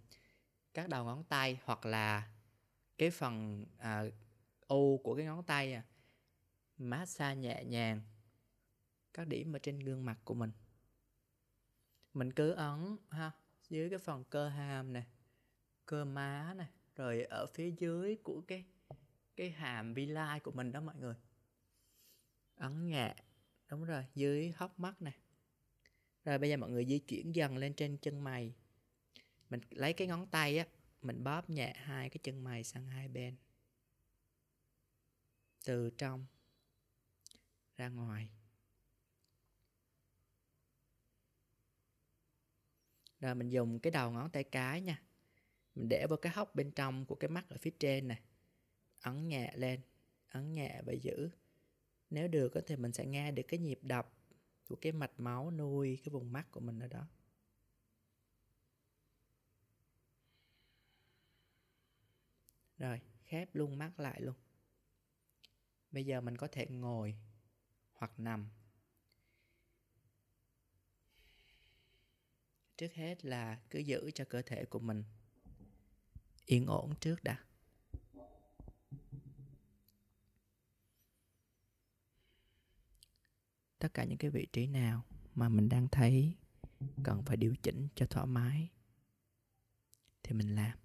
các 0.75 0.89
đầu 0.89 1.05
ngón 1.05 1.25
tay 1.25 1.59
hoặc 1.65 1.87
là 1.87 2.31
cái 2.99 3.11
phần 3.11 3.65
à, 3.79 4.05
u 4.69 4.99
của 5.05 5.17
cái 5.17 5.25
ngón 5.25 5.45
tay 5.45 5.73
à, 5.73 5.85
massage 6.79 7.41
nhẹ 7.41 7.65
nhàng 7.65 8.01
các 9.15 9.27
điểm 9.27 9.57
ở 9.57 9.59
trên 9.59 9.79
gương 9.79 10.05
mặt 10.05 10.19
của 10.25 10.35
mình. 10.35 10.51
Mình 12.15 12.33
cứ 12.33 12.51
ấn 12.51 12.97
ha 13.11 13.31
dưới 13.69 13.91
cái 13.91 13.99
phần 13.99 14.25
cơ 14.25 14.49
hàm 14.49 14.93
này 14.93 15.07
cơ 15.87 16.05
má 16.05 16.55
này 16.57 16.69
rồi 16.97 17.23
ở 17.23 17.47
phía 17.47 17.71
dưới 17.71 18.17
của 18.23 18.43
cái 18.49 18.65
cái 19.37 19.51
hàm 19.51 19.95
vi 19.95 20.07
lai 20.07 20.41
của 20.41 20.51
mình 20.51 20.73
đó 20.73 20.81
mọi 20.81 20.97
người. 20.97 21.15
Ấn 22.55 22.87
nhẹ 22.87 23.15
đúng 23.69 23.85
rồi 23.85 24.07
dưới 24.15 24.53
hốc 24.57 24.81
mắt 24.81 25.03
này 25.03 25.15
rồi 26.29 26.39
bây 26.39 26.51
giờ 26.51 26.57
mọi 26.57 26.71
người 26.71 26.85
di 26.87 26.99
chuyển 26.99 27.35
dần 27.35 27.57
lên 27.57 27.75
trên 27.75 27.97
chân 27.97 28.25
mày. 28.25 28.55
Mình 29.51 29.61
lấy 29.71 29.93
cái 29.93 30.07
ngón 30.07 30.27
tay 30.27 30.59
á, 30.59 30.67
mình 31.03 31.25
bóp 31.25 31.51
nhẹ 31.51 31.73
hai 31.77 32.11
cái 32.11 32.19
chân 32.23 32.45
mày 32.45 32.65
sang 32.65 32.87
hai 32.87 33.09
bên. 33.09 33.37
Từ 35.65 35.91
trong 35.91 36.27
ra 37.77 37.89
ngoài. 37.89 38.29
Rồi 43.21 43.35
mình 43.35 43.49
dùng 43.49 43.79
cái 43.81 43.91
đầu 43.91 44.11
ngón 44.11 44.31
tay 44.31 44.45
cái 44.45 44.81
nha. 44.81 45.03
Mình 45.75 45.89
để 45.89 46.07
vào 46.09 46.17
cái 46.17 46.33
hốc 46.33 46.55
bên 46.55 46.71
trong 46.71 47.07
của 47.07 47.15
cái 47.15 47.31
mắt 47.31 47.49
ở 47.49 47.57
phía 47.61 47.73
trên 47.79 48.09
này 48.09 48.21
ấn 49.01 49.29
nhẹ 49.29 49.53
lên, 49.57 49.81
ấn 50.29 50.53
nhẹ 50.53 50.83
và 50.87 50.93
giữ. 50.93 51.31
Nếu 52.11 52.29
được 52.29 52.53
thì 52.67 52.77
mình 52.77 52.93
sẽ 52.93 53.07
nghe 53.07 53.33
được 53.33 53.43
cái 53.49 53.61
nhịp 53.61 53.79
đập 53.83 54.18
của 54.69 54.77
cái 54.77 54.93
mạch 54.93 55.21
máu 55.21 55.51
nuôi 55.51 55.99
cái 56.05 56.11
vùng 56.11 56.33
mắt 56.33 56.47
của 56.51 56.61
mình 56.61 56.79
ở 56.79 56.89
đó. 56.89 57.07
Rồi, 62.79 63.01
khép 63.25 63.55
luôn 63.55 63.79
mắt 63.79 64.01
lại 64.01 64.21
luôn. 64.21 64.35
Bây 65.91 66.07
giờ 66.07 66.21
mình 66.21 66.37
có 66.37 66.49
thể 66.53 66.67
ngồi 66.67 67.17
hoặc 67.93 68.21
nằm. 68.21 68.49
Trước 72.77 72.93
hết 72.93 73.25
là 73.25 73.61
cứ 73.71 73.79
giữ 73.79 74.11
cho 74.15 74.25
cơ 74.25 74.43
thể 74.43 74.65
của 74.65 74.79
mình 74.79 75.05
yên 76.47 76.67
ổn 76.67 76.95
trước 77.01 77.25
đã. 77.25 77.48
Tất 83.79 83.95
cả 83.95 84.05
những 84.05 84.19
cái 84.19 84.31
vị 84.31 84.47
trí 84.53 84.67
nào 84.67 85.05
mà 85.35 85.49
mình 85.49 85.69
đang 85.69 85.89
thấy 85.89 86.37
cần 87.05 87.23
phải 87.23 87.37
điều 87.37 87.55
chỉnh 87.63 87.89
cho 87.95 88.07
thoải 88.07 88.27
mái 88.27 88.71
thì 90.23 90.35
mình 90.35 90.55
làm. 90.55 90.79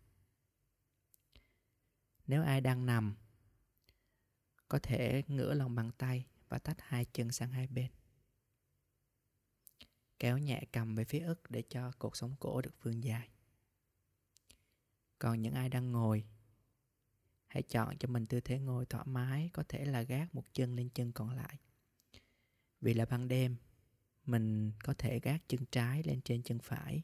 Nếu 2.28 2.44
ai 2.44 2.62
đang 2.62 2.86
nằm, 2.86 3.16
có 4.68 4.80
thể 4.84 5.24
ngửa 5.28 5.54
lòng 5.54 5.76
bàn 5.76 5.92
tay 5.98 6.26
và 6.50 6.60
tách 6.60 6.78
hai 6.80 7.06
chân 7.06 7.32
sang 7.32 7.52
hai 7.52 7.68
bên. 7.68 7.92
Kéo 10.20 10.38
nhẹ 10.38 10.64
cầm 10.72 10.96
về 10.96 11.04
phía 11.04 11.20
ức 11.20 11.52
để 11.52 11.64
cho 11.70 11.92
cột 12.00 12.18
sống 12.18 12.36
cổ 12.40 12.62
được 12.62 12.84
vươn 12.84 13.02
dài. 13.02 13.30
Còn 15.20 15.42
những 15.42 15.54
ai 15.54 15.70
đang 15.70 15.92
ngồi, 15.92 16.26
hãy 17.48 17.64
chọn 17.64 17.98
cho 17.98 18.08
mình 18.08 18.26
tư 18.26 18.42
thế 18.42 18.60
ngồi 18.60 18.86
thoải 18.86 19.06
mái, 19.08 19.50
có 19.54 19.64
thể 19.70 19.86
là 19.86 20.02
gác 20.02 20.36
một 20.36 20.54
chân 20.54 20.76
lên 20.76 20.90
chân 20.90 21.12
còn 21.12 21.30
lại 21.30 21.60
vì 22.84 22.94
là 22.94 23.06
ban 23.06 23.28
đêm, 23.28 23.56
mình 24.26 24.72
có 24.84 24.94
thể 24.98 25.20
gác 25.20 25.42
chân 25.48 25.66
trái 25.72 26.04
lên 26.04 26.22
trên 26.22 26.44
chân 26.44 26.60
phải. 26.60 27.04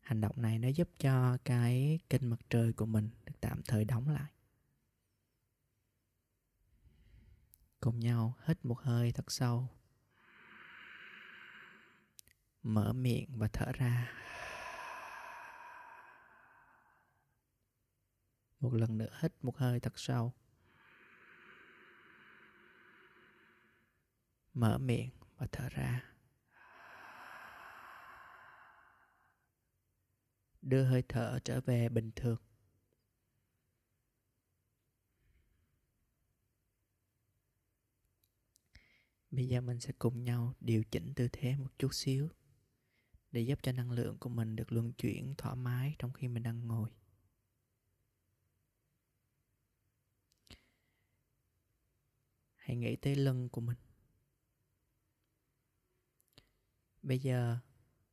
Hành 0.00 0.20
động 0.20 0.42
này 0.42 0.58
nó 0.58 0.68
giúp 0.68 0.88
cho 0.98 1.38
cái 1.44 1.98
kênh 2.10 2.30
mặt 2.30 2.40
trời 2.50 2.72
của 2.72 2.86
mình 2.86 3.10
được 3.24 3.40
tạm 3.40 3.62
thời 3.62 3.84
đóng 3.84 4.08
lại. 4.08 4.32
Cùng 7.80 8.00
nhau 8.00 8.36
hít 8.44 8.64
một 8.64 8.78
hơi 8.80 9.12
thật 9.12 9.30
sâu. 9.32 9.68
Mở 12.62 12.92
miệng 12.92 13.38
và 13.38 13.48
thở 13.52 13.72
ra. 13.72 14.12
Một 18.60 18.74
lần 18.74 18.98
nữa 18.98 19.18
hít 19.20 19.32
một 19.42 19.56
hơi 19.56 19.80
thật 19.80 19.98
sâu. 19.98 20.32
Mở 24.54 24.78
miệng 24.78 25.10
và 25.36 25.46
thở 25.52 25.68
ra. 25.68 26.04
Đưa 30.62 30.84
hơi 30.84 31.02
thở 31.08 31.38
trở 31.44 31.60
về 31.60 31.88
bình 31.88 32.10
thường. 32.16 32.38
Bây 39.30 39.48
giờ 39.48 39.60
mình 39.60 39.80
sẽ 39.80 39.92
cùng 39.98 40.24
nhau 40.24 40.54
điều 40.60 40.84
chỉnh 40.84 41.12
tư 41.16 41.28
thế 41.32 41.56
một 41.56 41.78
chút 41.78 41.94
xíu 41.94 42.28
để 43.32 43.40
giúp 43.40 43.58
cho 43.62 43.72
năng 43.72 43.90
lượng 43.90 44.18
của 44.18 44.28
mình 44.28 44.56
được 44.56 44.72
luân 44.72 44.92
chuyển 44.92 45.34
thoải 45.38 45.56
mái 45.56 45.94
trong 45.98 46.12
khi 46.12 46.28
mình 46.28 46.42
đang 46.42 46.66
ngồi. 46.68 46.90
Hãy 52.56 52.76
nghĩ 52.76 52.96
tới 52.96 53.16
lưng 53.16 53.48
của 53.48 53.60
mình. 53.60 53.76
Bây 57.02 57.18
giờ, 57.18 57.58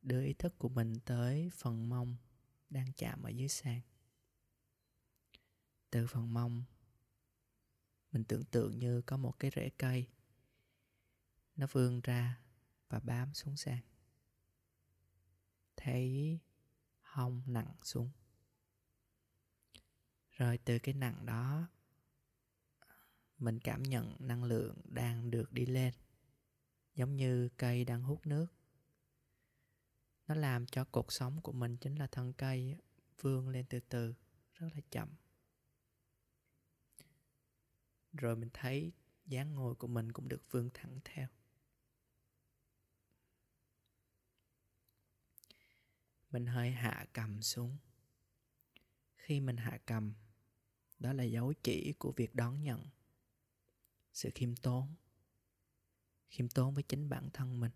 đưa 0.02 0.24
ý 0.24 0.32
thức 0.32 0.58
của 0.58 0.68
mình 0.68 1.00
tới 1.04 1.50
phần 1.54 1.88
mông 1.88 2.16
đang 2.70 2.92
chạm 2.92 3.22
ở 3.22 3.28
dưới 3.28 3.48
sàn. 3.48 3.80
Từ 5.90 6.06
phần 6.06 6.34
mông, 6.34 6.64
mình 8.12 8.24
tưởng 8.24 8.44
tượng 8.44 8.78
như 8.78 9.02
có 9.02 9.16
một 9.16 9.38
cái 9.38 9.50
rễ 9.54 9.70
cây. 9.78 10.08
Nó 11.56 11.66
vươn 11.72 12.00
ra 12.00 12.40
và 12.88 13.00
bám 13.00 13.34
xuống 13.34 13.56
sàn. 13.56 13.78
Thấy 15.76 16.38
hông 17.02 17.42
nặng 17.46 17.74
xuống. 17.82 18.10
Rồi 20.30 20.58
từ 20.58 20.78
cái 20.78 20.94
nặng 20.94 21.26
đó, 21.26 21.68
mình 23.38 23.58
cảm 23.60 23.82
nhận 23.82 24.16
năng 24.18 24.44
lượng 24.44 24.80
đang 24.84 25.30
được 25.30 25.52
đi 25.52 25.66
lên. 25.66 25.94
Giống 26.94 27.16
như 27.16 27.48
cây 27.48 27.84
đang 27.84 28.02
hút 28.02 28.26
nước 28.26 28.46
nó 30.28 30.34
làm 30.34 30.66
cho 30.66 30.84
cuộc 30.84 31.12
sống 31.12 31.42
của 31.42 31.52
mình 31.52 31.76
chính 31.76 31.94
là 31.94 32.06
thân 32.06 32.32
cây 32.32 32.76
vươn 33.20 33.48
lên 33.48 33.66
từ 33.68 33.80
từ, 33.80 34.14
rất 34.54 34.68
là 34.74 34.80
chậm. 34.90 35.08
Rồi 38.12 38.36
mình 38.36 38.50
thấy 38.52 38.92
dáng 39.26 39.54
ngồi 39.54 39.74
của 39.74 39.86
mình 39.86 40.12
cũng 40.12 40.28
được 40.28 40.42
vươn 40.50 40.70
thẳng 40.74 41.00
theo. 41.04 41.28
Mình 46.30 46.46
hơi 46.46 46.70
hạ 46.70 47.06
cầm 47.12 47.42
xuống. 47.42 47.76
Khi 49.16 49.40
mình 49.40 49.56
hạ 49.56 49.78
cầm, 49.86 50.14
đó 50.98 51.12
là 51.12 51.24
dấu 51.24 51.52
chỉ 51.62 51.92
của 51.98 52.12
việc 52.16 52.34
đón 52.34 52.62
nhận 52.62 52.86
sự 54.12 54.30
khiêm 54.34 54.56
tốn 54.56 54.94
khiêm 56.28 56.48
tốn 56.48 56.74
với 56.74 56.82
chính 56.82 57.08
bản 57.08 57.30
thân 57.32 57.60
mình 57.60 57.70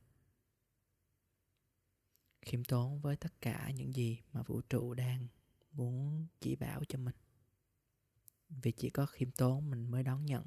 khiêm 2.43 2.65
tốn 2.65 3.01
với 3.01 3.17
tất 3.17 3.41
cả 3.41 3.71
những 3.71 3.95
gì 3.95 4.23
mà 4.33 4.43
vũ 4.43 4.61
trụ 4.61 4.95
đang 4.95 5.29
muốn 5.73 6.27
chỉ 6.41 6.57
bảo 6.57 6.85
cho 6.89 6.99
mình. 6.99 7.15
Vì 8.49 8.73
chỉ 8.73 8.91
có 8.91 9.07
khiêm 9.07 9.31
tốn 9.31 9.71
mình 9.71 9.91
mới 9.91 10.03
đón 10.03 10.27
nhận. 10.27 10.47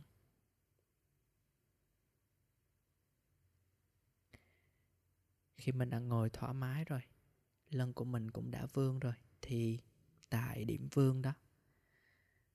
Khi 5.58 5.72
mình 5.72 5.90
đã 5.90 6.00
ngồi 6.00 6.30
thoải 6.30 6.54
mái 6.54 6.86
rồi, 6.86 7.02
lưng 7.70 7.94
của 7.94 8.06
mình 8.06 8.32
cũng 8.32 8.52
đã 8.52 8.66
vươn 8.74 9.00
rồi, 9.00 9.14
thì 9.42 9.80
tại 10.30 10.66
điểm 10.66 10.88
vươn 10.92 11.22
đó, 11.22 11.34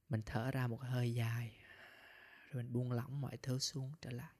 mình 0.08 0.22
thở 0.26 0.50
ra 0.50 0.66
một 0.66 0.80
hơi 0.80 1.14
dài, 1.14 1.56
rồi 2.50 2.62
mình 2.62 2.72
buông 2.72 2.92
lỏng 2.92 3.20
mọi 3.20 3.36
thứ 3.36 3.58
xuống 3.58 3.92
trở 4.00 4.10
lại. 4.10 4.34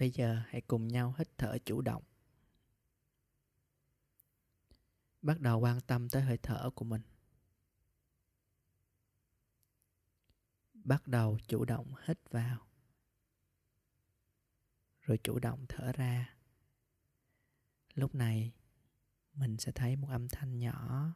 Bây 0.00 0.10
giờ 0.10 0.42
hãy 0.48 0.60
cùng 0.60 0.88
nhau 0.88 1.14
hít 1.18 1.28
thở 1.38 1.58
chủ 1.64 1.80
động. 1.80 2.02
Bắt 5.22 5.40
đầu 5.40 5.58
quan 5.58 5.80
tâm 5.80 6.08
tới 6.08 6.22
hơi 6.22 6.38
thở 6.42 6.70
của 6.74 6.84
mình. 6.84 7.02
Bắt 10.74 11.06
đầu 11.06 11.38
chủ 11.48 11.64
động 11.64 11.94
hít 12.04 12.30
vào. 12.30 12.66
Rồi 15.00 15.18
chủ 15.24 15.38
động 15.38 15.64
thở 15.68 15.92
ra. 15.92 16.36
Lúc 17.94 18.14
này, 18.14 18.52
mình 19.32 19.56
sẽ 19.58 19.72
thấy 19.72 19.96
một 19.96 20.08
âm 20.10 20.28
thanh 20.28 20.58
nhỏ 20.58 21.12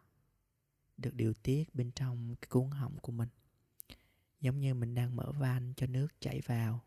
được 0.97 1.15
điều 1.15 1.35
tiết 1.35 1.75
bên 1.75 1.93
trong 1.93 2.37
cái 2.41 2.49
cuốn 2.49 2.71
họng 2.71 2.99
của 2.99 3.13
mình. 3.13 3.29
Giống 4.41 4.59
như 4.61 4.75
mình 4.75 4.95
đang 4.95 5.17
mở 5.17 5.33
van 5.33 5.73
cho 5.77 5.87
nước 5.87 6.21
chảy 6.21 6.41
vào 6.41 6.85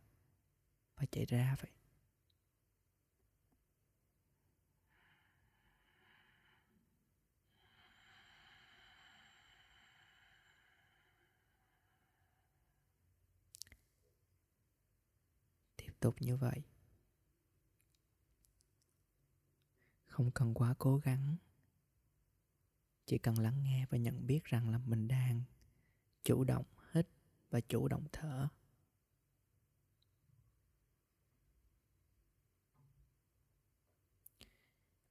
và 0.96 1.06
chảy 1.12 1.25
ra 1.25 1.56
vậy. 1.62 1.77
Tục 16.00 16.16
như 16.20 16.38
vậy. 16.38 16.63
Không 20.06 20.32
cần 20.32 20.54
quá 20.54 20.75
cố 20.77 20.98
gắng. 20.98 21.36
Chỉ 23.06 23.17
cần 23.17 23.39
lắng 23.39 23.63
nghe 23.63 23.86
và 23.89 23.98
nhận 23.98 24.28
biết 24.28 24.43
rằng 24.43 24.69
là 24.69 24.78
mình 24.78 25.08
đang 25.08 25.43
chủ 26.24 26.43
động 26.43 26.65
hít 26.91 27.08
và 27.50 27.60
chủ 27.62 27.88
động 27.88 28.06
thở. 28.12 28.48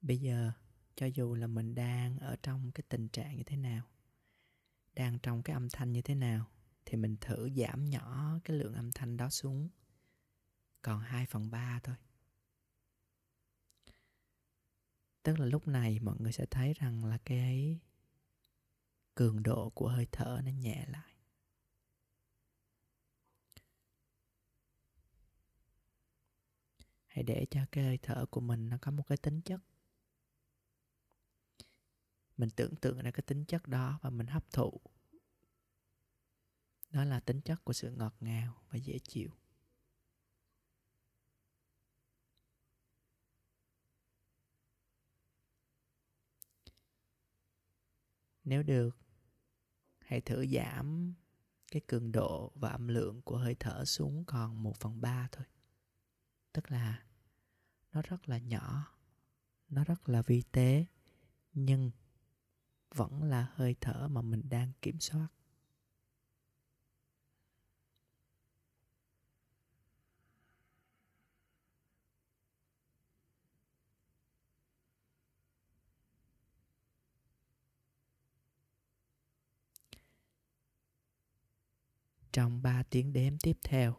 Bây 0.01 0.19
giờ, 0.19 0.53
cho 0.95 1.07
dù 1.07 1.35
là 1.35 1.47
mình 1.47 1.75
đang 1.75 2.19
ở 2.19 2.37
trong 2.43 2.73
cái 2.73 2.83
tình 2.89 3.09
trạng 3.09 3.37
như 3.37 3.43
thế 3.43 3.57
nào, 3.57 3.87
đang 4.95 5.19
trong 5.19 5.43
cái 5.43 5.55
âm 5.55 5.69
thanh 5.73 5.93
như 5.93 6.03
thế 6.03 6.15
nào, 6.15 6.51
thì 6.85 6.97
mình 6.97 7.17
thử 7.21 7.51
giảm 7.57 7.85
nhỏ 7.85 8.39
cái 8.45 8.57
lượng 8.57 8.75
âm 8.75 8.93
thanh 8.93 9.17
đó 9.17 9.31
xuống 9.31 9.69
còn 10.87 11.01
2 11.01 11.27
phần 11.27 11.51
3 11.51 11.81
thôi. 11.83 11.97
Tức 15.23 15.39
là 15.39 15.47
lúc 15.47 15.69
này 15.69 16.01
mọi 16.01 16.17
người 16.19 16.33
sẽ 16.33 16.47
thấy 16.47 16.75
rằng 16.75 17.05
là 17.05 17.19
cái 17.25 17.81
cường 19.15 19.43
độ 19.43 19.71
của 19.71 19.89
hơi 19.89 20.07
thở 20.13 20.41
nó 20.45 20.51
nhẹ 20.51 20.87
lại. 20.89 21.15
Hãy 27.07 27.25
để 27.25 27.47
cho 27.51 27.61
cái 27.73 27.85
hơi 27.85 27.99
thở 28.03 28.27
của 28.31 28.41
mình 28.41 28.69
nó 28.69 28.79
có 28.81 28.91
một 28.91 29.03
cái 29.07 29.19
tính 29.19 29.41
chất. 29.41 29.61
Mình 32.37 32.51
tưởng 32.57 32.77
tượng 32.77 32.99
ra 32.99 33.11
cái 33.11 33.23
tính 33.27 33.45
chất 33.45 33.69
đó 33.69 33.99
và 34.03 34.11
mình 34.11 34.27
hấp 34.27 34.51
thụ. 34.53 34.81
Đó 36.91 37.05
là 37.05 37.21
tính 37.21 37.41
chất 37.41 37.65
của 37.65 37.73
sự 37.73 37.91
ngọt 37.91 38.15
ngào 38.21 38.63
và 38.71 38.79
dễ 38.79 38.99
chịu. 38.99 39.31
Nếu 48.47 48.63
được, 48.63 48.97
hãy 49.99 50.21
thử 50.21 50.47
giảm 50.47 51.15
cái 51.71 51.83
cường 51.87 52.13
độ 52.13 52.53
và 52.55 52.71
âm 52.71 52.89
lượng 52.89 53.23
của 53.23 53.37
hơi 53.37 53.57
thở 53.61 53.85
xuống 53.85 54.25
còn 54.27 54.63
một 54.63 54.77
phần 54.77 55.01
ba 55.01 55.29
thôi. 55.33 55.47
Tức 56.53 56.71
là 56.71 57.03
nó 57.93 58.03
rất 58.03 58.29
là 58.29 58.39
nhỏ, 58.39 58.95
nó 59.69 59.85
rất 59.85 60.09
là 60.09 60.23
vi 60.23 60.43
tế, 60.53 60.87
nhưng 61.53 61.91
vẫn 62.95 63.23
là 63.23 63.53
hơi 63.55 63.77
thở 63.81 64.09
mà 64.09 64.23
mình 64.23 64.49
đang 64.49 64.73
kiểm 64.83 65.01
soát. 65.01 65.29
Trong 82.37 82.63
3 82.63 82.83
tiếng 82.83 83.13
đếm 83.13 83.39
tiếp 83.39 83.57
theo. 83.63 83.97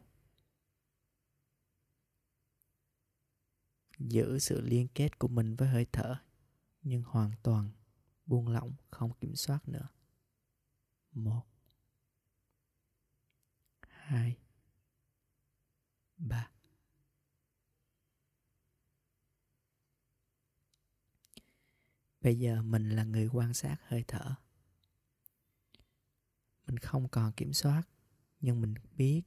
Giữ 3.99 4.39
sự 4.39 4.61
liên 4.61 4.87
kết 4.95 5.19
của 5.19 5.27
mình 5.27 5.55
với 5.55 5.67
hơi 5.67 5.85
thở, 5.91 6.15
nhưng 6.81 7.03
hoàn 7.03 7.31
toàn 7.43 7.71
buông 8.25 8.47
lỏng, 8.47 8.73
không 8.89 9.11
kiểm 9.19 9.35
soát 9.35 9.67
nữa. 9.67 9.87
Một, 11.11 11.43
hai, 13.81 14.37
ba 16.17 16.51
Bây 22.21 22.39
giờ 22.39 22.61
mình 22.61 22.89
là 22.89 23.03
người 23.03 23.27
quan 23.33 23.53
sát 23.53 23.77
hơi 23.81 24.03
thở. 24.07 24.35
Mình 26.67 26.77
không 26.77 27.09
còn 27.09 27.31
kiểm 27.31 27.53
soát 27.53 27.83
nhưng 28.39 28.61
mình 28.61 28.73
biết 28.97 29.23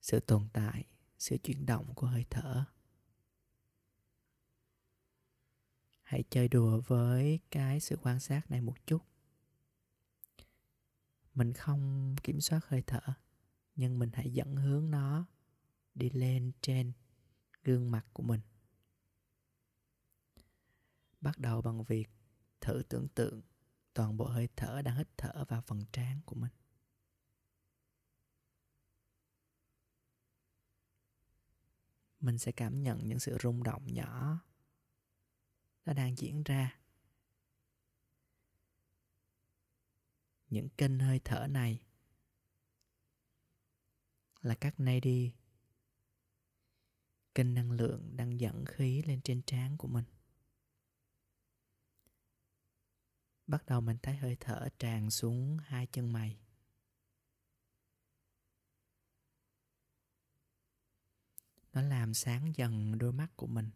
sự 0.00 0.20
tồn 0.20 0.48
tại, 0.52 0.84
sự 1.18 1.38
chuyển 1.38 1.66
động 1.66 1.94
của 1.94 2.06
hơi 2.06 2.24
thở. 2.30 2.64
Hãy 6.02 6.24
chơi 6.30 6.48
đùa 6.48 6.80
với 6.86 7.40
cái 7.50 7.80
sự 7.80 7.96
quan 8.02 8.20
sát 8.20 8.50
này 8.50 8.60
một 8.60 8.86
chút. 8.86 9.02
Mình 11.34 11.52
không 11.52 12.16
kiểm 12.22 12.40
soát 12.40 12.60
hơi 12.66 12.82
thở, 12.86 13.00
nhưng 13.76 13.98
mình 13.98 14.10
hãy 14.12 14.30
dẫn 14.32 14.56
hướng 14.56 14.90
nó 14.90 15.26
đi 15.94 16.10
lên 16.10 16.52
trên 16.60 16.92
gương 17.64 17.90
mặt 17.90 18.06
của 18.12 18.22
mình. 18.22 18.40
Bắt 21.20 21.38
đầu 21.38 21.62
bằng 21.62 21.84
việc 21.84 22.10
thử 22.60 22.82
tưởng 22.88 23.08
tượng 23.08 23.42
toàn 23.94 24.16
bộ 24.16 24.24
hơi 24.24 24.48
thở 24.56 24.82
đang 24.82 24.96
hít 24.96 25.08
thở 25.16 25.44
vào 25.48 25.62
phần 25.62 25.84
trán 25.92 26.20
của 26.24 26.34
mình. 26.34 26.52
Mình 32.20 32.38
sẽ 32.38 32.52
cảm 32.52 32.82
nhận 32.82 33.06
những 33.06 33.18
sự 33.18 33.38
rung 33.42 33.62
động 33.62 33.86
nhỏ 33.86 34.38
nó 35.84 35.92
đang 35.92 36.16
diễn 36.16 36.42
ra. 36.42 36.80
Những 40.48 40.68
kênh 40.68 40.98
hơi 40.98 41.20
thở 41.24 41.46
này 41.46 41.82
là 44.40 44.54
các 44.54 44.80
nadi, 44.80 45.32
kênh 47.34 47.54
năng 47.54 47.70
lượng 47.70 48.16
đang 48.16 48.40
dẫn 48.40 48.64
khí 48.64 49.02
lên 49.02 49.20
trên 49.22 49.42
trán 49.42 49.76
của 49.76 49.88
mình. 49.88 50.04
Bắt 53.46 53.66
đầu 53.66 53.80
mình 53.80 53.96
thấy 54.02 54.16
hơi 54.16 54.36
thở 54.40 54.68
tràn 54.78 55.10
xuống 55.10 55.58
hai 55.58 55.86
chân 55.86 56.12
mày. 56.12 56.40
Nó 61.72 61.82
làm 61.82 62.14
sáng 62.14 62.52
dần 62.56 62.98
đôi 62.98 63.12
mắt 63.12 63.28
của 63.36 63.46
mình. 63.46 63.70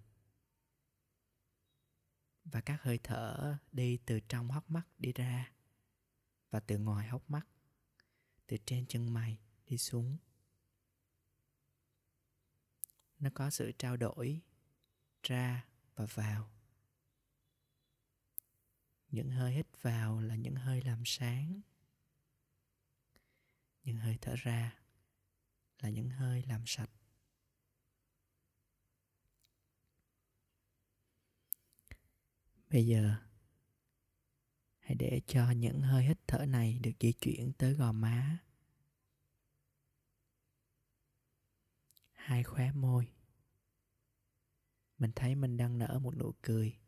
Và 2.45 2.61
các 2.61 2.83
hơi 2.83 2.99
thở 3.03 3.59
đi 3.73 3.99
từ 4.07 4.21
trong 4.29 4.51
hốc 4.51 4.71
mắt 4.71 4.83
đi 4.99 5.13
ra 5.13 5.53
và 6.51 6.61
từ 6.61 6.79
ngoài 6.79 7.09
hốc 7.09 7.31
mắt, 7.31 7.47
từ 8.47 8.57
trên 8.67 8.87
chân 8.87 9.15
mày 9.15 9.39
đi 9.67 9.79
xuống. 9.79 10.19
Nó 13.19 13.31
có 13.35 13.51
sự 13.51 13.73
trao 13.79 13.97
đổi 13.97 14.41
ra 15.23 15.67
và 15.95 16.07
vào. 16.15 16.51
Những 19.09 19.31
hơi 19.31 19.53
hít 19.55 19.67
vào 19.83 20.21
là 20.21 20.37
những 20.37 20.55
hơi 20.55 20.83
làm 20.83 21.03
sáng. 21.05 21.61
Những 23.83 23.97
hơi 23.97 24.19
thở 24.21 24.35
ra 24.37 24.79
là 25.79 25.89
những 25.89 26.09
hơi 26.09 26.43
làm 26.43 26.63
sạch. 26.67 26.91
Bây 32.75 32.87
giờ, 32.87 33.15
hãy 34.79 34.95
để 34.95 35.21
cho 35.27 35.51
những 35.51 35.81
hơi 35.81 36.05
hít 36.05 36.19
thở 36.27 36.47
này 36.47 36.79
được 36.83 36.91
di 37.01 37.13
chuyển 37.13 37.53
tới 37.53 37.75
gò 37.75 37.93
má. 37.93 38.39
Hai 42.13 42.43
khóe 42.43 42.73
môi. 42.73 43.13
Mình 44.99 45.13
thấy 45.17 45.35
mình 45.35 45.57
đang 45.57 45.79
nở 45.79 45.99
một 46.03 46.17
nụ 46.17 46.35
cười. 46.43 46.79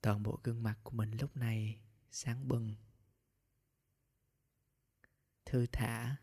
Toàn 0.00 0.22
bộ 0.22 0.40
gương 0.42 0.62
mặt 0.62 0.78
của 0.82 0.92
mình 0.92 1.10
lúc 1.20 1.36
này 1.36 1.82
sáng 2.10 2.48
bừng. 2.48 2.74
Thư 5.44 5.66
thả 5.72 6.16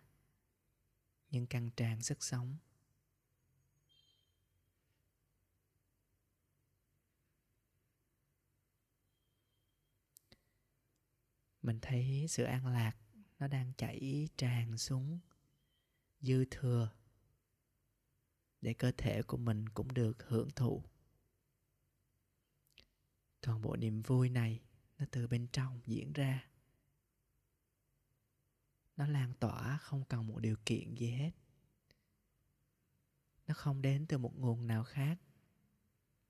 nhưng 1.29 1.47
căng 1.47 1.71
tràn 1.71 2.01
sức 2.01 2.23
sống. 2.23 2.57
Mình 11.67 11.79
thấy 11.81 12.25
sự 12.29 12.43
an 12.43 12.67
lạc 12.67 12.93
nó 13.39 13.47
đang 13.47 13.73
chảy 13.77 14.29
tràn 14.37 14.77
xuống 14.77 15.19
dư 16.21 16.45
thừa 16.51 16.91
để 18.61 18.73
cơ 18.73 18.91
thể 18.97 19.21
của 19.21 19.37
mình 19.37 19.69
cũng 19.69 19.93
được 19.93 20.27
hưởng 20.27 20.49
thụ. 20.55 20.83
Toàn 23.41 23.61
bộ 23.61 23.75
niềm 23.75 24.01
vui 24.01 24.29
này 24.29 24.61
nó 24.97 25.05
từ 25.11 25.27
bên 25.27 25.47
trong 25.51 25.81
diễn 25.85 26.13
ra. 26.13 26.49
Nó 28.97 29.07
lan 29.07 29.33
tỏa 29.39 29.77
không 29.77 30.03
cần 30.05 30.27
một 30.27 30.39
điều 30.39 30.55
kiện 30.65 30.95
gì 30.95 31.11
hết. 31.11 31.31
Nó 33.47 33.53
không 33.53 33.81
đến 33.81 34.05
từ 34.07 34.17
một 34.17 34.33
nguồn 34.37 34.67
nào 34.67 34.83
khác, 34.83 35.17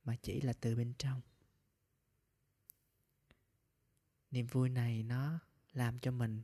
mà 0.03 0.15
chỉ 0.21 0.41
là 0.41 0.53
từ 0.53 0.75
bên 0.75 0.93
trong 0.97 1.21
niềm 4.31 4.47
vui 4.47 4.69
này 4.69 5.03
nó 5.03 5.39
làm 5.73 5.99
cho 5.99 6.11
mình 6.11 6.41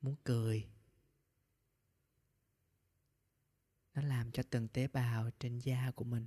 muốn 0.00 0.16
cười. 0.24 0.68
Nó 3.94 4.02
làm 4.02 4.32
cho 4.32 4.42
từng 4.50 4.68
tế 4.68 4.88
bào 4.88 5.30
trên 5.38 5.58
da 5.58 5.90
của 5.90 6.04
mình 6.04 6.26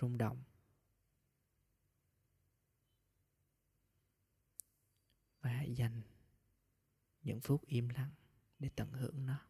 rung 0.00 0.18
động. 0.18 0.42
Và 5.40 5.50
hãy 5.50 5.74
dành 5.74 6.02
những 7.22 7.40
phút 7.40 7.66
im 7.66 7.88
lặng 7.88 8.10
để 8.58 8.70
tận 8.76 8.92
hưởng 8.92 9.26
nó. 9.26 9.49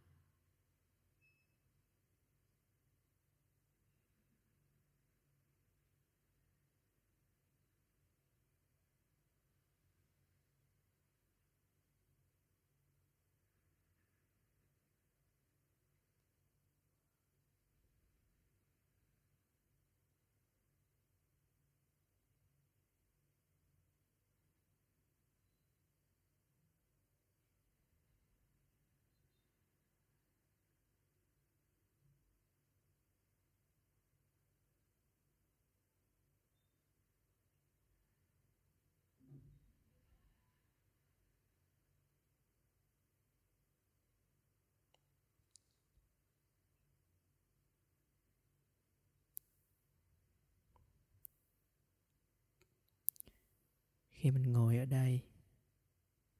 Khi 54.21 54.31
mình 54.31 54.53
ngồi 54.53 54.79
ở 54.79 54.85
đây, 54.85 55.23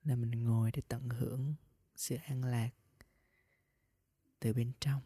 là 0.03 0.17
mình 0.17 0.31
ngồi 0.45 0.71
để 0.73 0.83
tận 0.89 1.09
hưởng 1.09 1.55
sự 1.95 2.17
an 2.17 2.45
lạc 2.45 2.71
từ 4.41 4.53
bên 4.53 4.73
trong. 4.81 5.03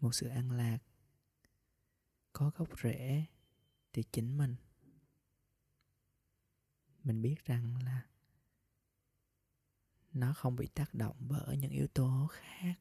Một 0.00 0.14
sự 0.14 0.28
an 0.28 0.50
lạc 0.50 0.78
có 2.32 2.50
gốc 2.56 2.80
rễ 2.82 3.24
từ 3.92 4.02
chính 4.12 4.38
mình. 4.38 4.56
Mình 7.04 7.22
biết 7.22 7.44
rằng 7.44 7.82
là 7.82 8.06
nó 10.12 10.34
không 10.34 10.56
bị 10.56 10.66
tác 10.66 10.94
động 10.94 11.16
bởi 11.18 11.56
những 11.56 11.72
yếu 11.72 11.86
tố 11.86 12.28
khác. 12.30 12.74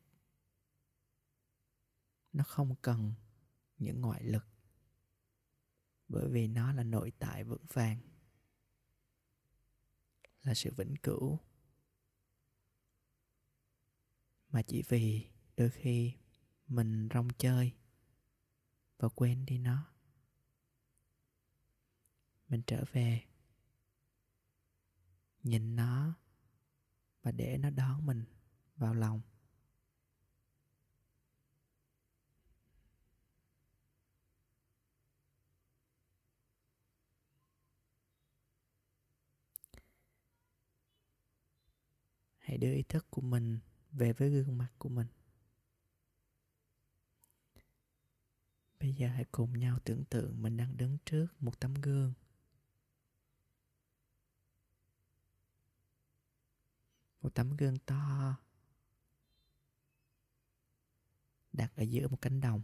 Nó 2.34 2.44
không 2.44 2.76
cần 2.82 3.14
những 3.78 4.02
ngoại 4.02 4.24
lực 4.24 4.55
bởi 6.08 6.30
vì 6.30 6.48
nó 6.48 6.74
là 6.74 6.84
nội 6.84 7.12
tại 7.20 7.44
vững 7.44 7.66
vàng, 7.74 7.98
là 10.42 10.54
sự 10.54 10.74
vĩnh 10.78 10.96
cửu. 11.04 11.40
Mà 14.50 14.62
chỉ 14.62 14.84
vì 14.90 15.28
đôi 15.58 15.70
khi 15.70 16.14
mình 16.68 17.10
rong 17.14 17.28
chơi 17.38 17.74
và 18.98 19.10
quên 19.10 19.46
đi 19.46 19.58
nó, 19.58 19.94
mình 22.48 22.62
trở 22.68 22.84
về 22.92 23.24
nhìn 25.44 25.76
nó 25.76 26.14
và 27.22 27.32
để 27.32 27.58
nó 27.58 27.70
đón 27.70 28.06
mình 28.06 28.24
vào 28.76 28.94
lòng. 28.94 29.22
Hãy 42.46 42.58
đưa 42.58 42.74
ý 42.74 42.84
thức 42.84 43.06
của 43.10 43.22
mình 43.22 43.60
về 43.92 44.14
với 44.14 44.30
gương 44.30 44.58
mặt 44.58 44.70
của 44.78 44.90
mình. 44.90 45.08
Bây 48.80 48.94
giờ 48.94 49.08
hãy 49.08 49.26
cùng 49.32 49.60
nhau 49.60 49.80
tưởng 49.84 50.06
tượng 50.06 50.42
mình 50.42 50.58
đang 50.58 50.78
đứng 50.78 50.98
trước 51.06 51.28
một 51.40 51.60
tấm 51.60 51.74
gương. 51.74 52.14
Một 57.22 57.36
tấm 57.36 57.56
gương 57.58 57.78
to 57.86 58.36
đặt 61.54 61.76
ở 61.76 61.84
giữa 61.84 62.08
một 62.08 62.22
cánh 62.22 62.42
đồng. 62.42 62.62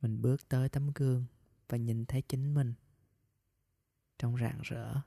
Mình 0.00 0.22
bước 0.22 0.48
tới 0.48 0.68
tấm 0.68 0.92
gương 0.94 1.24
và 1.68 1.78
nhìn 1.78 2.06
thấy 2.06 2.22
chính 2.22 2.54
mình 2.54 2.74
trong 4.18 4.36
rạng 4.36 4.60
rỡ. 4.62 5.00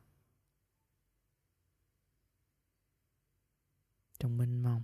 trong 4.24 4.38
mênh 4.38 4.64
mông. 4.64 4.84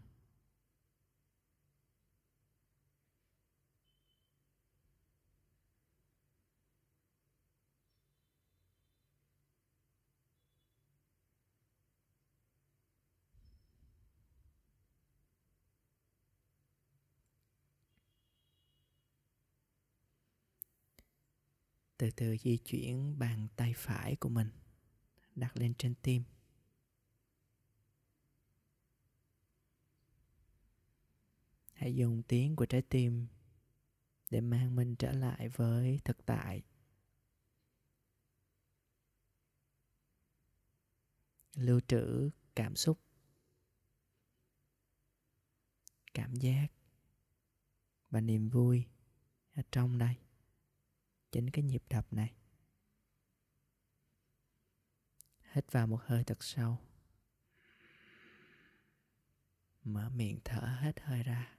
Từ 21.97 22.09
từ 22.15 22.37
di 22.37 22.57
chuyển 22.57 23.19
bàn 23.19 23.47
tay 23.55 23.73
phải 23.77 24.15
của 24.15 24.29
mình, 24.29 24.49
đặt 25.35 25.57
lên 25.57 25.73
trên 25.73 25.95
tim. 25.95 26.23
Hãy 31.79 31.95
dùng 31.95 32.23
tiếng 32.27 32.55
của 32.55 32.65
trái 32.65 32.81
tim 32.81 33.27
để 34.29 34.41
mang 34.41 34.75
mình 34.75 34.95
trở 34.95 35.11
lại 35.11 35.49
với 35.49 35.99
thực 36.05 36.25
tại. 36.25 36.63
Lưu 41.55 41.79
trữ 41.87 42.29
cảm 42.55 42.75
xúc, 42.75 42.99
cảm 46.13 46.35
giác 46.35 46.67
và 48.09 48.21
niềm 48.21 48.49
vui 48.49 48.85
ở 49.53 49.61
trong 49.71 49.97
đây. 49.97 50.15
Chính 51.31 51.49
cái 51.49 51.63
nhịp 51.63 51.83
đập 51.89 52.13
này. 52.13 52.33
Hít 55.51 55.71
vào 55.71 55.87
một 55.87 55.99
hơi 56.03 56.23
thật 56.23 56.43
sâu. 56.43 56.77
Mở 59.83 60.09
miệng 60.09 60.39
thở 60.43 60.77
hết 60.81 60.99
hơi 60.99 61.23
ra. 61.23 61.58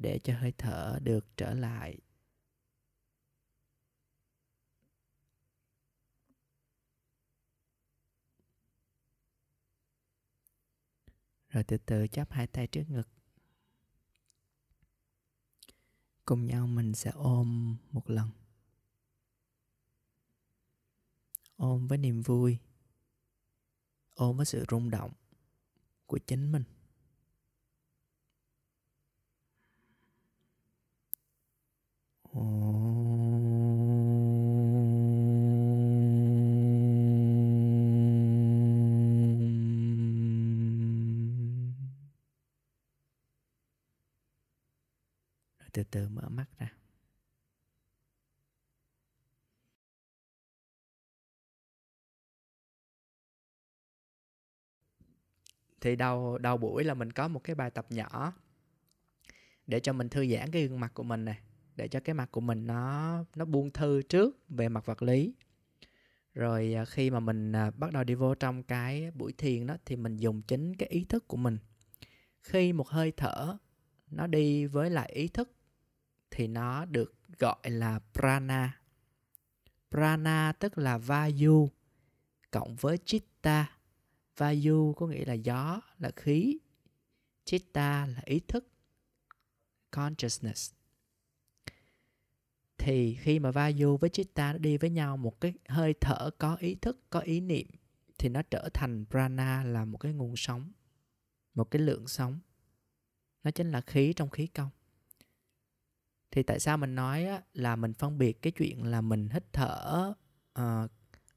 Để 0.00 0.18
cho 0.18 0.38
hơi 0.38 0.52
thở 0.58 0.98
được 1.02 1.26
trở 1.36 1.54
lại. 1.54 1.98
Rồi 11.48 11.64
từ 11.64 11.78
từ 11.78 12.06
chắp 12.06 12.32
hai 12.32 12.46
tay 12.46 12.66
trước 12.66 12.84
ngực. 12.88 13.08
Cùng 16.24 16.46
nhau 16.46 16.66
mình 16.66 16.94
sẽ 16.94 17.10
ôm 17.10 17.76
một 17.90 18.10
lần. 18.10 18.30
Ôm 21.56 21.88
với 21.88 21.98
niềm 21.98 22.22
vui. 22.22 22.58
Ôm 24.14 24.36
với 24.36 24.46
sự 24.46 24.64
rung 24.70 24.90
động 24.90 25.12
của 26.06 26.18
chính 26.18 26.52
mình. 26.52 26.64
Từ 45.72 45.84
từ 45.90 46.08
mở 46.08 46.28
mắt 46.28 46.46
ra. 46.58 46.72
Thì 55.80 55.96
đầu 55.96 56.38
đầu 56.38 56.56
buổi 56.56 56.84
là 56.84 56.94
mình 56.94 57.12
có 57.12 57.28
một 57.28 57.44
cái 57.44 57.54
bài 57.54 57.70
tập 57.70 57.86
nhỏ 57.90 58.32
để 59.66 59.80
cho 59.80 59.92
mình 59.92 60.08
thư 60.08 60.26
giãn 60.26 60.50
cái 60.50 60.66
gương 60.66 60.80
mặt 60.80 60.90
của 60.94 61.02
mình 61.02 61.24
này 61.24 61.40
để 61.76 61.88
cho 61.88 62.00
cái 62.00 62.14
mặt 62.14 62.28
của 62.32 62.40
mình 62.40 62.66
nó 62.66 63.24
nó 63.36 63.44
buông 63.44 63.70
thư 63.70 64.02
trước 64.02 64.48
về 64.48 64.68
mặt 64.68 64.86
vật 64.86 65.02
lý. 65.02 65.34
Rồi 66.34 66.74
à, 66.74 66.84
khi 66.84 67.10
mà 67.10 67.20
mình 67.20 67.52
à, 67.52 67.70
bắt 67.70 67.92
đầu 67.92 68.04
đi 68.04 68.14
vô 68.14 68.34
trong 68.34 68.62
cái 68.62 69.10
buổi 69.10 69.32
thiền 69.32 69.66
đó 69.66 69.76
thì 69.84 69.96
mình 69.96 70.16
dùng 70.16 70.42
chính 70.42 70.76
cái 70.76 70.88
ý 70.88 71.04
thức 71.04 71.28
của 71.28 71.36
mình. 71.36 71.58
Khi 72.40 72.72
một 72.72 72.88
hơi 72.88 73.12
thở 73.16 73.56
nó 74.10 74.26
đi 74.26 74.66
với 74.66 74.90
lại 74.90 75.10
ý 75.12 75.28
thức 75.28 75.52
thì 76.30 76.46
nó 76.46 76.84
được 76.84 77.14
gọi 77.38 77.70
là 77.70 78.00
prana. 78.12 78.80
Prana 79.90 80.52
tức 80.58 80.78
là 80.78 80.98
vayu 80.98 81.70
cộng 82.50 82.76
với 82.76 82.98
chitta. 82.98 83.76
Vayu 84.36 84.94
có 84.96 85.06
nghĩa 85.06 85.24
là 85.24 85.34
gió, 85.34 85.80
là 85.98 86.10
khí. 86.16 86.58
Chitta 87.44 88.06
là 88.06 88.20
ý 88.24 88.40
thức, 88.48 88.68
consciousness 89.90 90.79
thì 92.82 93.14
khi 93.14 93.38
mà 93.38 93.50
vayu 93.50 93.96
với 93.96 94.10
chitta 94.10 94.52
nó 94.52 94.58
đi 94.58 94.76
với 94.76 94.90
nhau 94.90 95.16
một 95.16 95.40
cái 95.40 95.52
hơi 95.68 95.94
thở 96.00 96.30
có 96.38 96.56
ý 96.60 96.74
thức 96.74 97.10
có 97.10 97.20
ý 97.20 97.40
niệm 97.40 97.66
thì 98.18 98.28
nó 98.28 98.42
trở 98.42 98.68
thành 98.74 99.04
prana 99.10 99.64
là 99.64 99.84
một 99.84 99.98
cái 99.98 100.12
nguồn 100.12 100.36
sống 100.36 100.72
một 101.54 101.70
cái 101.70 101.82
lượng 101.82 102.08
sống. 102.08 102.38
Nó 103.44 103.50
chính 103.50 103.70
là 103.70 103.80
khí 103.80 104.12
trong 104.12 104.30
khí 104.30 104.46
công. 104.46 104.70
Thì 106.30 106.42
tại 106.42 106.60
sao 106.60 106.76
mình 106.76 106.94
nói 106.94 107.24
á, 107.24 107.42
là 107.52 107.76
mình 107.76 107.92
phân 107.92 108.18
biệt 108.18 108.42
cái 108.42 108.52
chuyện 108.52 108.84
là 108.84 109.00
mình 109.00 109.28
hít 109.28 109.52
thở 109.52 110.12
uh, 110.60 110.90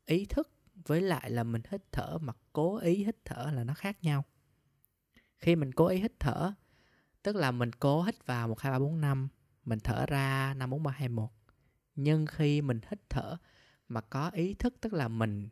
ý 0.05 0.25
thức 0.25 0.49
với 0.85 1.01
lại 1.01 1.31
là 1.31 1.43
mình 1.43 1.61
hít 1.69 1.81
thở 1.91 2.17
mà 2.17 2.33
cố 2.53 2.77
ý 2.77 3.03
hít 3.03 3.15
thở 3.25 3.51
là 3.53 3.63
nó 3.63 3.73
khác 3.73 4.03
nhau. 4.03 4.23
Khi 5.39 5.55
mình 5.55 5.71
cố 5.71 5.87
ý 5.87 5.97
hít 5.97 6.19
thở 6.19 6.53
tức 7.23 7.35
là 7.35 7.51
mình 7.51 7.71
cố 7.73 8.01
hít 8.01 8.25
vào 8.25 8.47
một 8.47 8.59
hai 8.59 8.71
ba 8.71 8.79
bốn 8.79 9.01
năm 9.01 9.27
mình 9.65 9.79
thở 9.79 10.05
ra 10.05 10.53
năm 10.53 10.69
bốn 10.69 10.83
ba 10.83 10.91
hai 10.91 11.09
một. 11.09 11.33
Nhưng 11.95 12.25
khi 12.25 12.61
mình 12.61 12.79
hít 12.89 12.99
thở 13.09 13.37
mà 13.87 14.01
có 14.01 14.29
ý 14.29 14.53
thức 14.53 14.75
tức 14.81 14.93
là 14.93 15.07
mình 15.07 15.49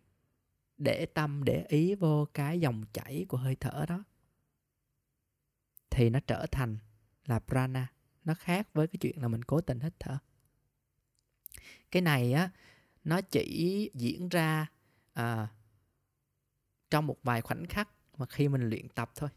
để 0.78 1.06
tâm 1.06 1.44
để 1.44 1.66
ý 1.70 1.96
vô 1.96 2.28
cái 2.34 2.60
dòng 2.60 2.84
chảy 2.94 3.26
của 3.30 3.38
hơi 3.38 3.56
thở 3.56 3.86
đó 3.90 4.04
thì 5.92 6.10
nó 6.10 6.20
trở 6.28 6.46
thành 6.52 6.78
là 7.26 7.40
prana. 7.40 7.88
Nó 8.24 8.34
khác 8.34 8.68
với 8.74 8.88
cái 8.88 8.98
chuyện 9.02 9.22
là 9.22 9.28
mình 9.28 9.44
cố 9.44 9.62
tình 9.62 9.80
hít 9.80 9.94
thở. 10.00 10.18
Cái 11.92 12.02
này 12.02 12.34
á 12.34 12.50
nó 13.04 13.22
chỉ 13.22 13.90
diễn 13.94 14.30
ra 14.30 14.68
à, 15.14 15.48
trong 16.90 17.08
một 17.08 17.18
vài 17.24 17.42
khoảnh 17.42 17.66
khắc 17.68 17.90
mà 18.18 18.26
khi 18.26 18.48
mình 18.48 18.70
luyện 18.70 18.90
tập 18.90 19.12
thôi. 19.16 19.30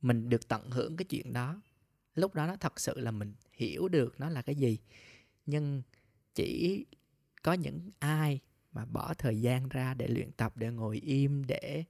Mình 0.00 0.28
được 0.28 0.48
tận 0.48 0.70
hưởng 0.70 0.96
cái 0.96 1.04
chuyện 1.04 1.32
đó 1.32 1.60
lúc 2.16 2.34
đó 2.34 2.46
nó 2.46 2.56
thật 2.56 2.80
sự 2.80 3.00
là 3.00 3.10
mình 3.10 3.34
hiểu 3.52 3.88
được 3.88 4.20
nó 4.20 4.28
là 4.28 4.42
cái 4.42 4.54
gì. 4.54 4.78
Nhưng 5.46 5.82
chỉ 6.34 6.84
có 7.42 7.52
những 7.52 7.90
ai 7.98 8.40
mà 8.72 8.84
bỏ 8.84 9.14
thời 9.14 9.40
gian 9.40 9.68
ra 9.68 9.94
để 9.94 10.08
luyện 10.08 10.32
tập 10.32 10.56
để 10.56 10.70
ngồi 10.70 10.96
im 10.96 11.44
để 11.46 11.84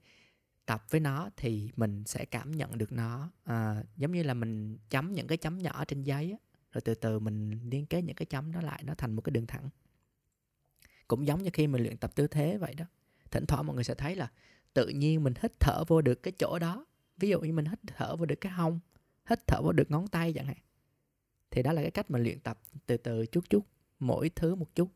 tập 0.65 0.85
với 0.89 0.99
nó 0.99 1.29
thì 1.37 1.71
mình 1.75 2.03
sẽ 2.05 2.25
cảm 2.25 2.51
nhận 2.51 2.77
được 2.77 2.91
nó. 2.91 3.31
À, 3.43 3.83
giống 3.97 4.11
như 4.11 4.23
là 4.23 4.33
mình 4.33 4.77
chấm 4.89 5.13
những 5.13 5.27
cái 5.27 5.37
chấm 5.37 5.57
nhỏ 5.57 5.85
trên 5.85 6.03
giấy 6.03 6.31
á, 6.31 6.37
rồi 6.71 6.81
từ 6.81 6.95
từ 6.95 7.19
mình 7.19 7.59
liên 7.69 7.85
kết 7.85 8.01
những 8.01 8.15
cái 8.15 8.25
chấm 8.25 8.51
đó 8.51 8.61
lại 8.61 8.83
nó 8.85 8.93
thành 8.97 9.13
một 9.13 9.21
cái 9.21 9.31
đường 9.31 9.47
thẳng. 9.47 9.69
Cũng 11.07 11.27
giống 11.27 11.43
như 11.43 11.49
khi 11.53 11.67
mình 11.67 11.83
luyện 11.83 11.97
tập 11.97 12.11
tư 12.15 12.27
thế 12.27 12.57
vậy 12.57 12.73
đó. 12.73 12.85
Thỉnh 13.31 13.45
thoảng 13.45 13.65
mọi 13.65 13.75
người 13.75 13.83
sẽ 13.83 13.95
thấy 13.95 14.15
là 14.15 14.31
tự 14.73 14.87
nhiên 14.87 15.23
mình 15.23 15.33
hít 15.41 15.59
thở 15.59 15.83
vô 15.87 16.01
được 16.01 16.23
cái 16.23 16.33
chỗ 16.39 16.59
đó. 16.59 16.85
Ví 17.17 17.29
dụ 17.29 17.41
như 17.41 17.53
mình 17.53 17.65
hít 17.65 17.79
thở 17.87 18.15
vô 18.15 18.25
được 18.25 18.41
cái 18.41 18.51
hông 18.51 18.79
hít 19.29 19.47
thở 19.47 19.61
vào 19.61 19.71
được 19.71 19.91
ngón 19.91 20.07
tay 20.07 20.33
chẳng 20.33 20.45
hạn. 20.45 20.57
Thì 21.51 21.63
đó 21.63 21.73
là 21.73 21.81
cái 21.81 21.91
cách 21.91 22.11
mình 22.11 22.23
luyện 22.23 22.39
tập 22.39 22.59
từ 22.85 22.97
từ 22.97 23.25
chút 23.25 23.49
chút, 23.49 23.65
mỗi 23.99 24.29
thứ 24.29 24.55
một 24.55 24.75
chút. 24.75 24.89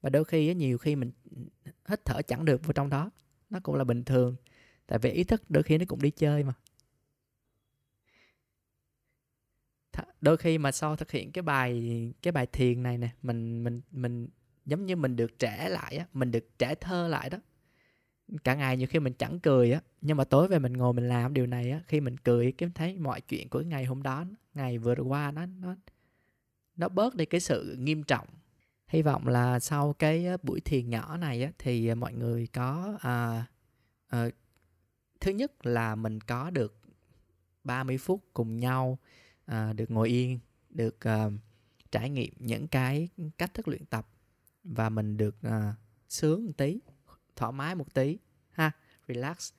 Và 0.00 0.10
đôi 0.10 0.24
khi 0.24 0.54
nhiều 0.54 0.78
khi 0.78 0.96
mình 0.96 1.10
hít 1.88 2.04
thở 2.04 2.22
chẳng 2.22 2.44
được 2.44 2.62
vào 2.64 2.72
trong 2.72 2.90
đó. 2.90 3.10
Nó 3.50 3.60
cũng 3.62 3.74
là 3.74 3.84
bình 3.84 4.04
thường, 4.04 4.36
tại 4.86 4.98
vì 4.98 5.10
ý 5.10 5.24
thức 5.24 5.42
đôi 5.48 5.62
khi 5.62 5.78
nó 5.78 5.84
cũng 5.88 6.02
đi 6.02 6.10
chơi 6.10 6.44
mà. 6.44 6.54
Đôi 10.20 10.36
khi 10.36 10.58
mà 10.58 10.72
sau 10.72 10.96
thực 10.96 11.10
hiện 11.10 11.32
cái 11.32 11.42
bài 11.42 12.12
cái 12.22 12.32
bài 12.32 12.46
thiền 12.46 12.82
này 12.82 12.98
nè, 12.98 13.08
mình 13.22 13.64
mình 13.64 13.80
mình 13.90 14.28
giống 14.66 14.86
như 14.86 14.96
mình 14.96 15.16
được 15.16 15.38
trẻ 15.38 15.68
lại 15.68 15.96
á, 15.96 16.06
mình 16.12 16.30
được 16.30 16.58
trẻ 16.58 16.74
thơ 16.74 17.08
lại 17.08 17.30
đó 17.30 17.38
cả 18.44 18.54
ngày 18.54 18.76
nhiều 18.76 18.86
khi 18.86 18.98
mình 18.98 19.12
chẳng 19.18 19.40
cười 19.40 19.72
á 19.72 19.80
nhưng 20.00 20.16
mà 20.16 20.24
tối 20.24 20.48
về 20.48 20.58
mình 20.58 20.72
ngồi 20.72 20.92
mình 20.92 21.08
làm 21.08 21.34
điều 21.34 21.46
này 21.46 21.70
á 21.70 21.80
khi 21.86 22.00
mình 22.00 22.16
cười 22.18 22.52
cái 22.52 22.70
thấy 22.74 22.98
mọi 22.98 23.20
chuyện 23.20 23.48
của 23.48 23.60
ngày 23.60 23.84
hôm 23.84 24.02
đó 24.02 24.24
ngày 24.54 24.78
vừa 24.78 24.94
qua 24.94 25.30
nó 25.30 25.46
nó 25.46 25.74
nó 26.76 26.88
bớt 26.88 27.14
đi 27.14 27.24
cái 27.24 27.40
sự 27.40 27.76
nghiêm 27.78 28.02
trọng. 28.02 28.26
Hy 28.86 29.02
vọng 29.02 29.28
là 29.28 29.60
sau 29.60 29.92
cái 29.92 30.26
ờ, 30.26 30.36
buổi 30.42 30.60
thiền 30.60 30.90
nhỏ 30.90 31.16
này 31.16 31.42
á 31.42 31.50
thì 31.58 31.86
ờ, 31.86 31.94
mọi 31.94 32.12
người 32.12 32.46
có 32.46 32.98
à, 33.00 33.46
à, 34.06 34.28
thứ 35.20 35.30
nhất 35.30 35.66
là 35.66 35.94
mình 35.94 36.20
có 36.20 36.50
được 36.50 36.80
30 37.64 37.98
phút 37.98 38.24
cùng 38.34 38.56
nhau 38.56 38.98
à, 39.46 39.72
được 39.72 39.90
ngồi 39.90 40.08
yên 40.08 40.38
được 40.70 41.00
à, 41.00 41.30
trải 41.90 42.10
nghiệm 42.10 42.34
những 42.38 42.68
cái 42.68 43.08
cách 43.38 43.54
thức 43.54 43.68
luyện 43.68 43.84
tập 43.84 44.08
và 44.64 44.88
mình 44.88 45.16
được 45.16 45.42
à, 45.42 45.74
sướng 46.08 46.46
một 46.46 46.52
tí 46.56 46.80
thoải 47.36 47.52
mái 47.52 47.74
một 47.74 47.94
tí 47.94 48.18
ha 48.50 48.70
relax. 49.08 49.52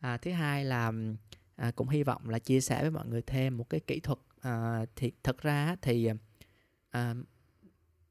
À, 0.00 0.16
thứ 0.16 0.30
hai 0.30 0.64
là 0.64 0.92
à, 1.56 1.70
cũng 1.70 1.88
hy 1.88 2.02
vọng 2.02 2.28
là 2.28 2.38
chia 2.38 2.60
sẻ 2.60 2.82
với 2.82 2.90
mọi 2.90 3.06
người 3.06 3.22
thêm 3.22 3.58
một 3.58 3.70
cái 3.70 3.80
kỹ 3.80 4.00
thuật 4.00 4.18
à, 4.40 4.84
thì 4.96 5.12
thật 5.22 5.38
ra 5.42 5.76
thì 5.82 6.10
à, 6.90 7.14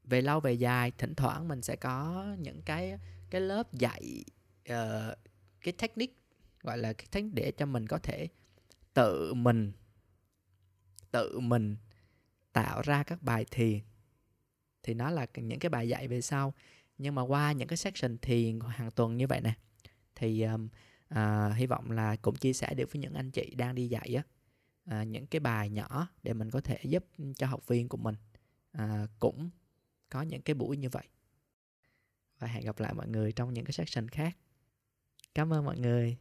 về 0.04 0.22
lâu 0.22 0.40
về 0.40 0.52
dài 0.52 0.92
thỉnh 0.98 1.14
thoảng 1.14 1.48
mình 1.48 1.62
sẽ 1.62 1.76
có 1.76 2.26
những 2.38 2.62
cái 2.62 2.98
cái 3.30 3.40
lớp 3.40 3.74
dạy 3.74 4.24
uh, 4.72 5.18
cái 5.60 5.74
technique 5.78 6.14
gọi 6.62 6.78
là 6.78 6.92
cái 6.92 7.06
technique 7.10 7.42
để 7.42 7.52
cho 7.52 7.66
mình 7.66 7.86
có 7.86 7.98
thể 7.98 8.28
tự 8.94 9.34
mình 9.34 9.72
tự 11.10 11.40
mình 11.40 11.76
tạo 12.52 12.82
ra 12.82 13.02
các 13.02 13.22
bài 13.22 13.44
thiền. 13.50 13.80
Thì 14.82 14.94
nó 14.94 15.10
là 15.10 15.26
những 15.34 15.58
cái 15.58 15.70
bài 15.70 15.88
dạy 15.88 16.08
về 16.08 16.20
sau 16.20 16.54
nhưng 17.02 17.14
mà 17.14 17.22
qua 17.22 17.52
những 17.52 17.68
cái 17.68 17.76
section 17.76 18.18
thiền 18.18 18.58
hàng 18.68 18.90
tuần 18.90 19.16
như 19.16 19.26
vậy 19.26 19.40
nè 19.40 19.54
thì 20.14 20.42
um, 20.42 20.68
uh, 21.14 21.56
hy 21.56 21.66
vọng 21.66 21.90
là 21.90 22.16
cũng 22.16 22.36
chia 22.36 22.52
sẻ 22.52 22.74
được 22.74 22.92
với 22.92 23.02
những 23.02 23.14
anh 23.14 23.30
chị 23.30 23.54
đang 23.54 23.74
đi 23.74 23.88
dạy 23.88 24.16
á 24.16 24.22
uh, 25.00 25.06
những 25.06 25.26
cái 25.26 25.40
bài 25.40 25.70
nhỏ 25.70 26.08
để 26.22 26.32
mình 26.32 26.50
có 26.50 26.60
thể 26.60 26.78
giúp 26.82 27.04
cho 27.36 27.46
học 27.46 27.66
viên 27.66 27.88
của 27.88 27.96
mình 27.96 28.14
uh, 28.78 29.10
cũng 29.18 29.50
có 30.08 30.22
những 30.22 30.42
cái 30.42 30.54
buổi 30.54 30.76
như 30.76 30.88
vậy. 30.88 31.08
Và 32.38 32.48
hẹn 32.48 32.64
gặp 32.64 32.80
lại 32.80 32.94
mọi 32.94 33.08
người 33.08 33.32
trong 33.32 33.54
những 33.54 33.64
cái 33.64 33.72
section 33.72 34.08
khác. 34.08 34.36
Cảm 35.34 35.52
ơn 35.52 35.64
mọi 35.64 35.78
người. 35.78 36.16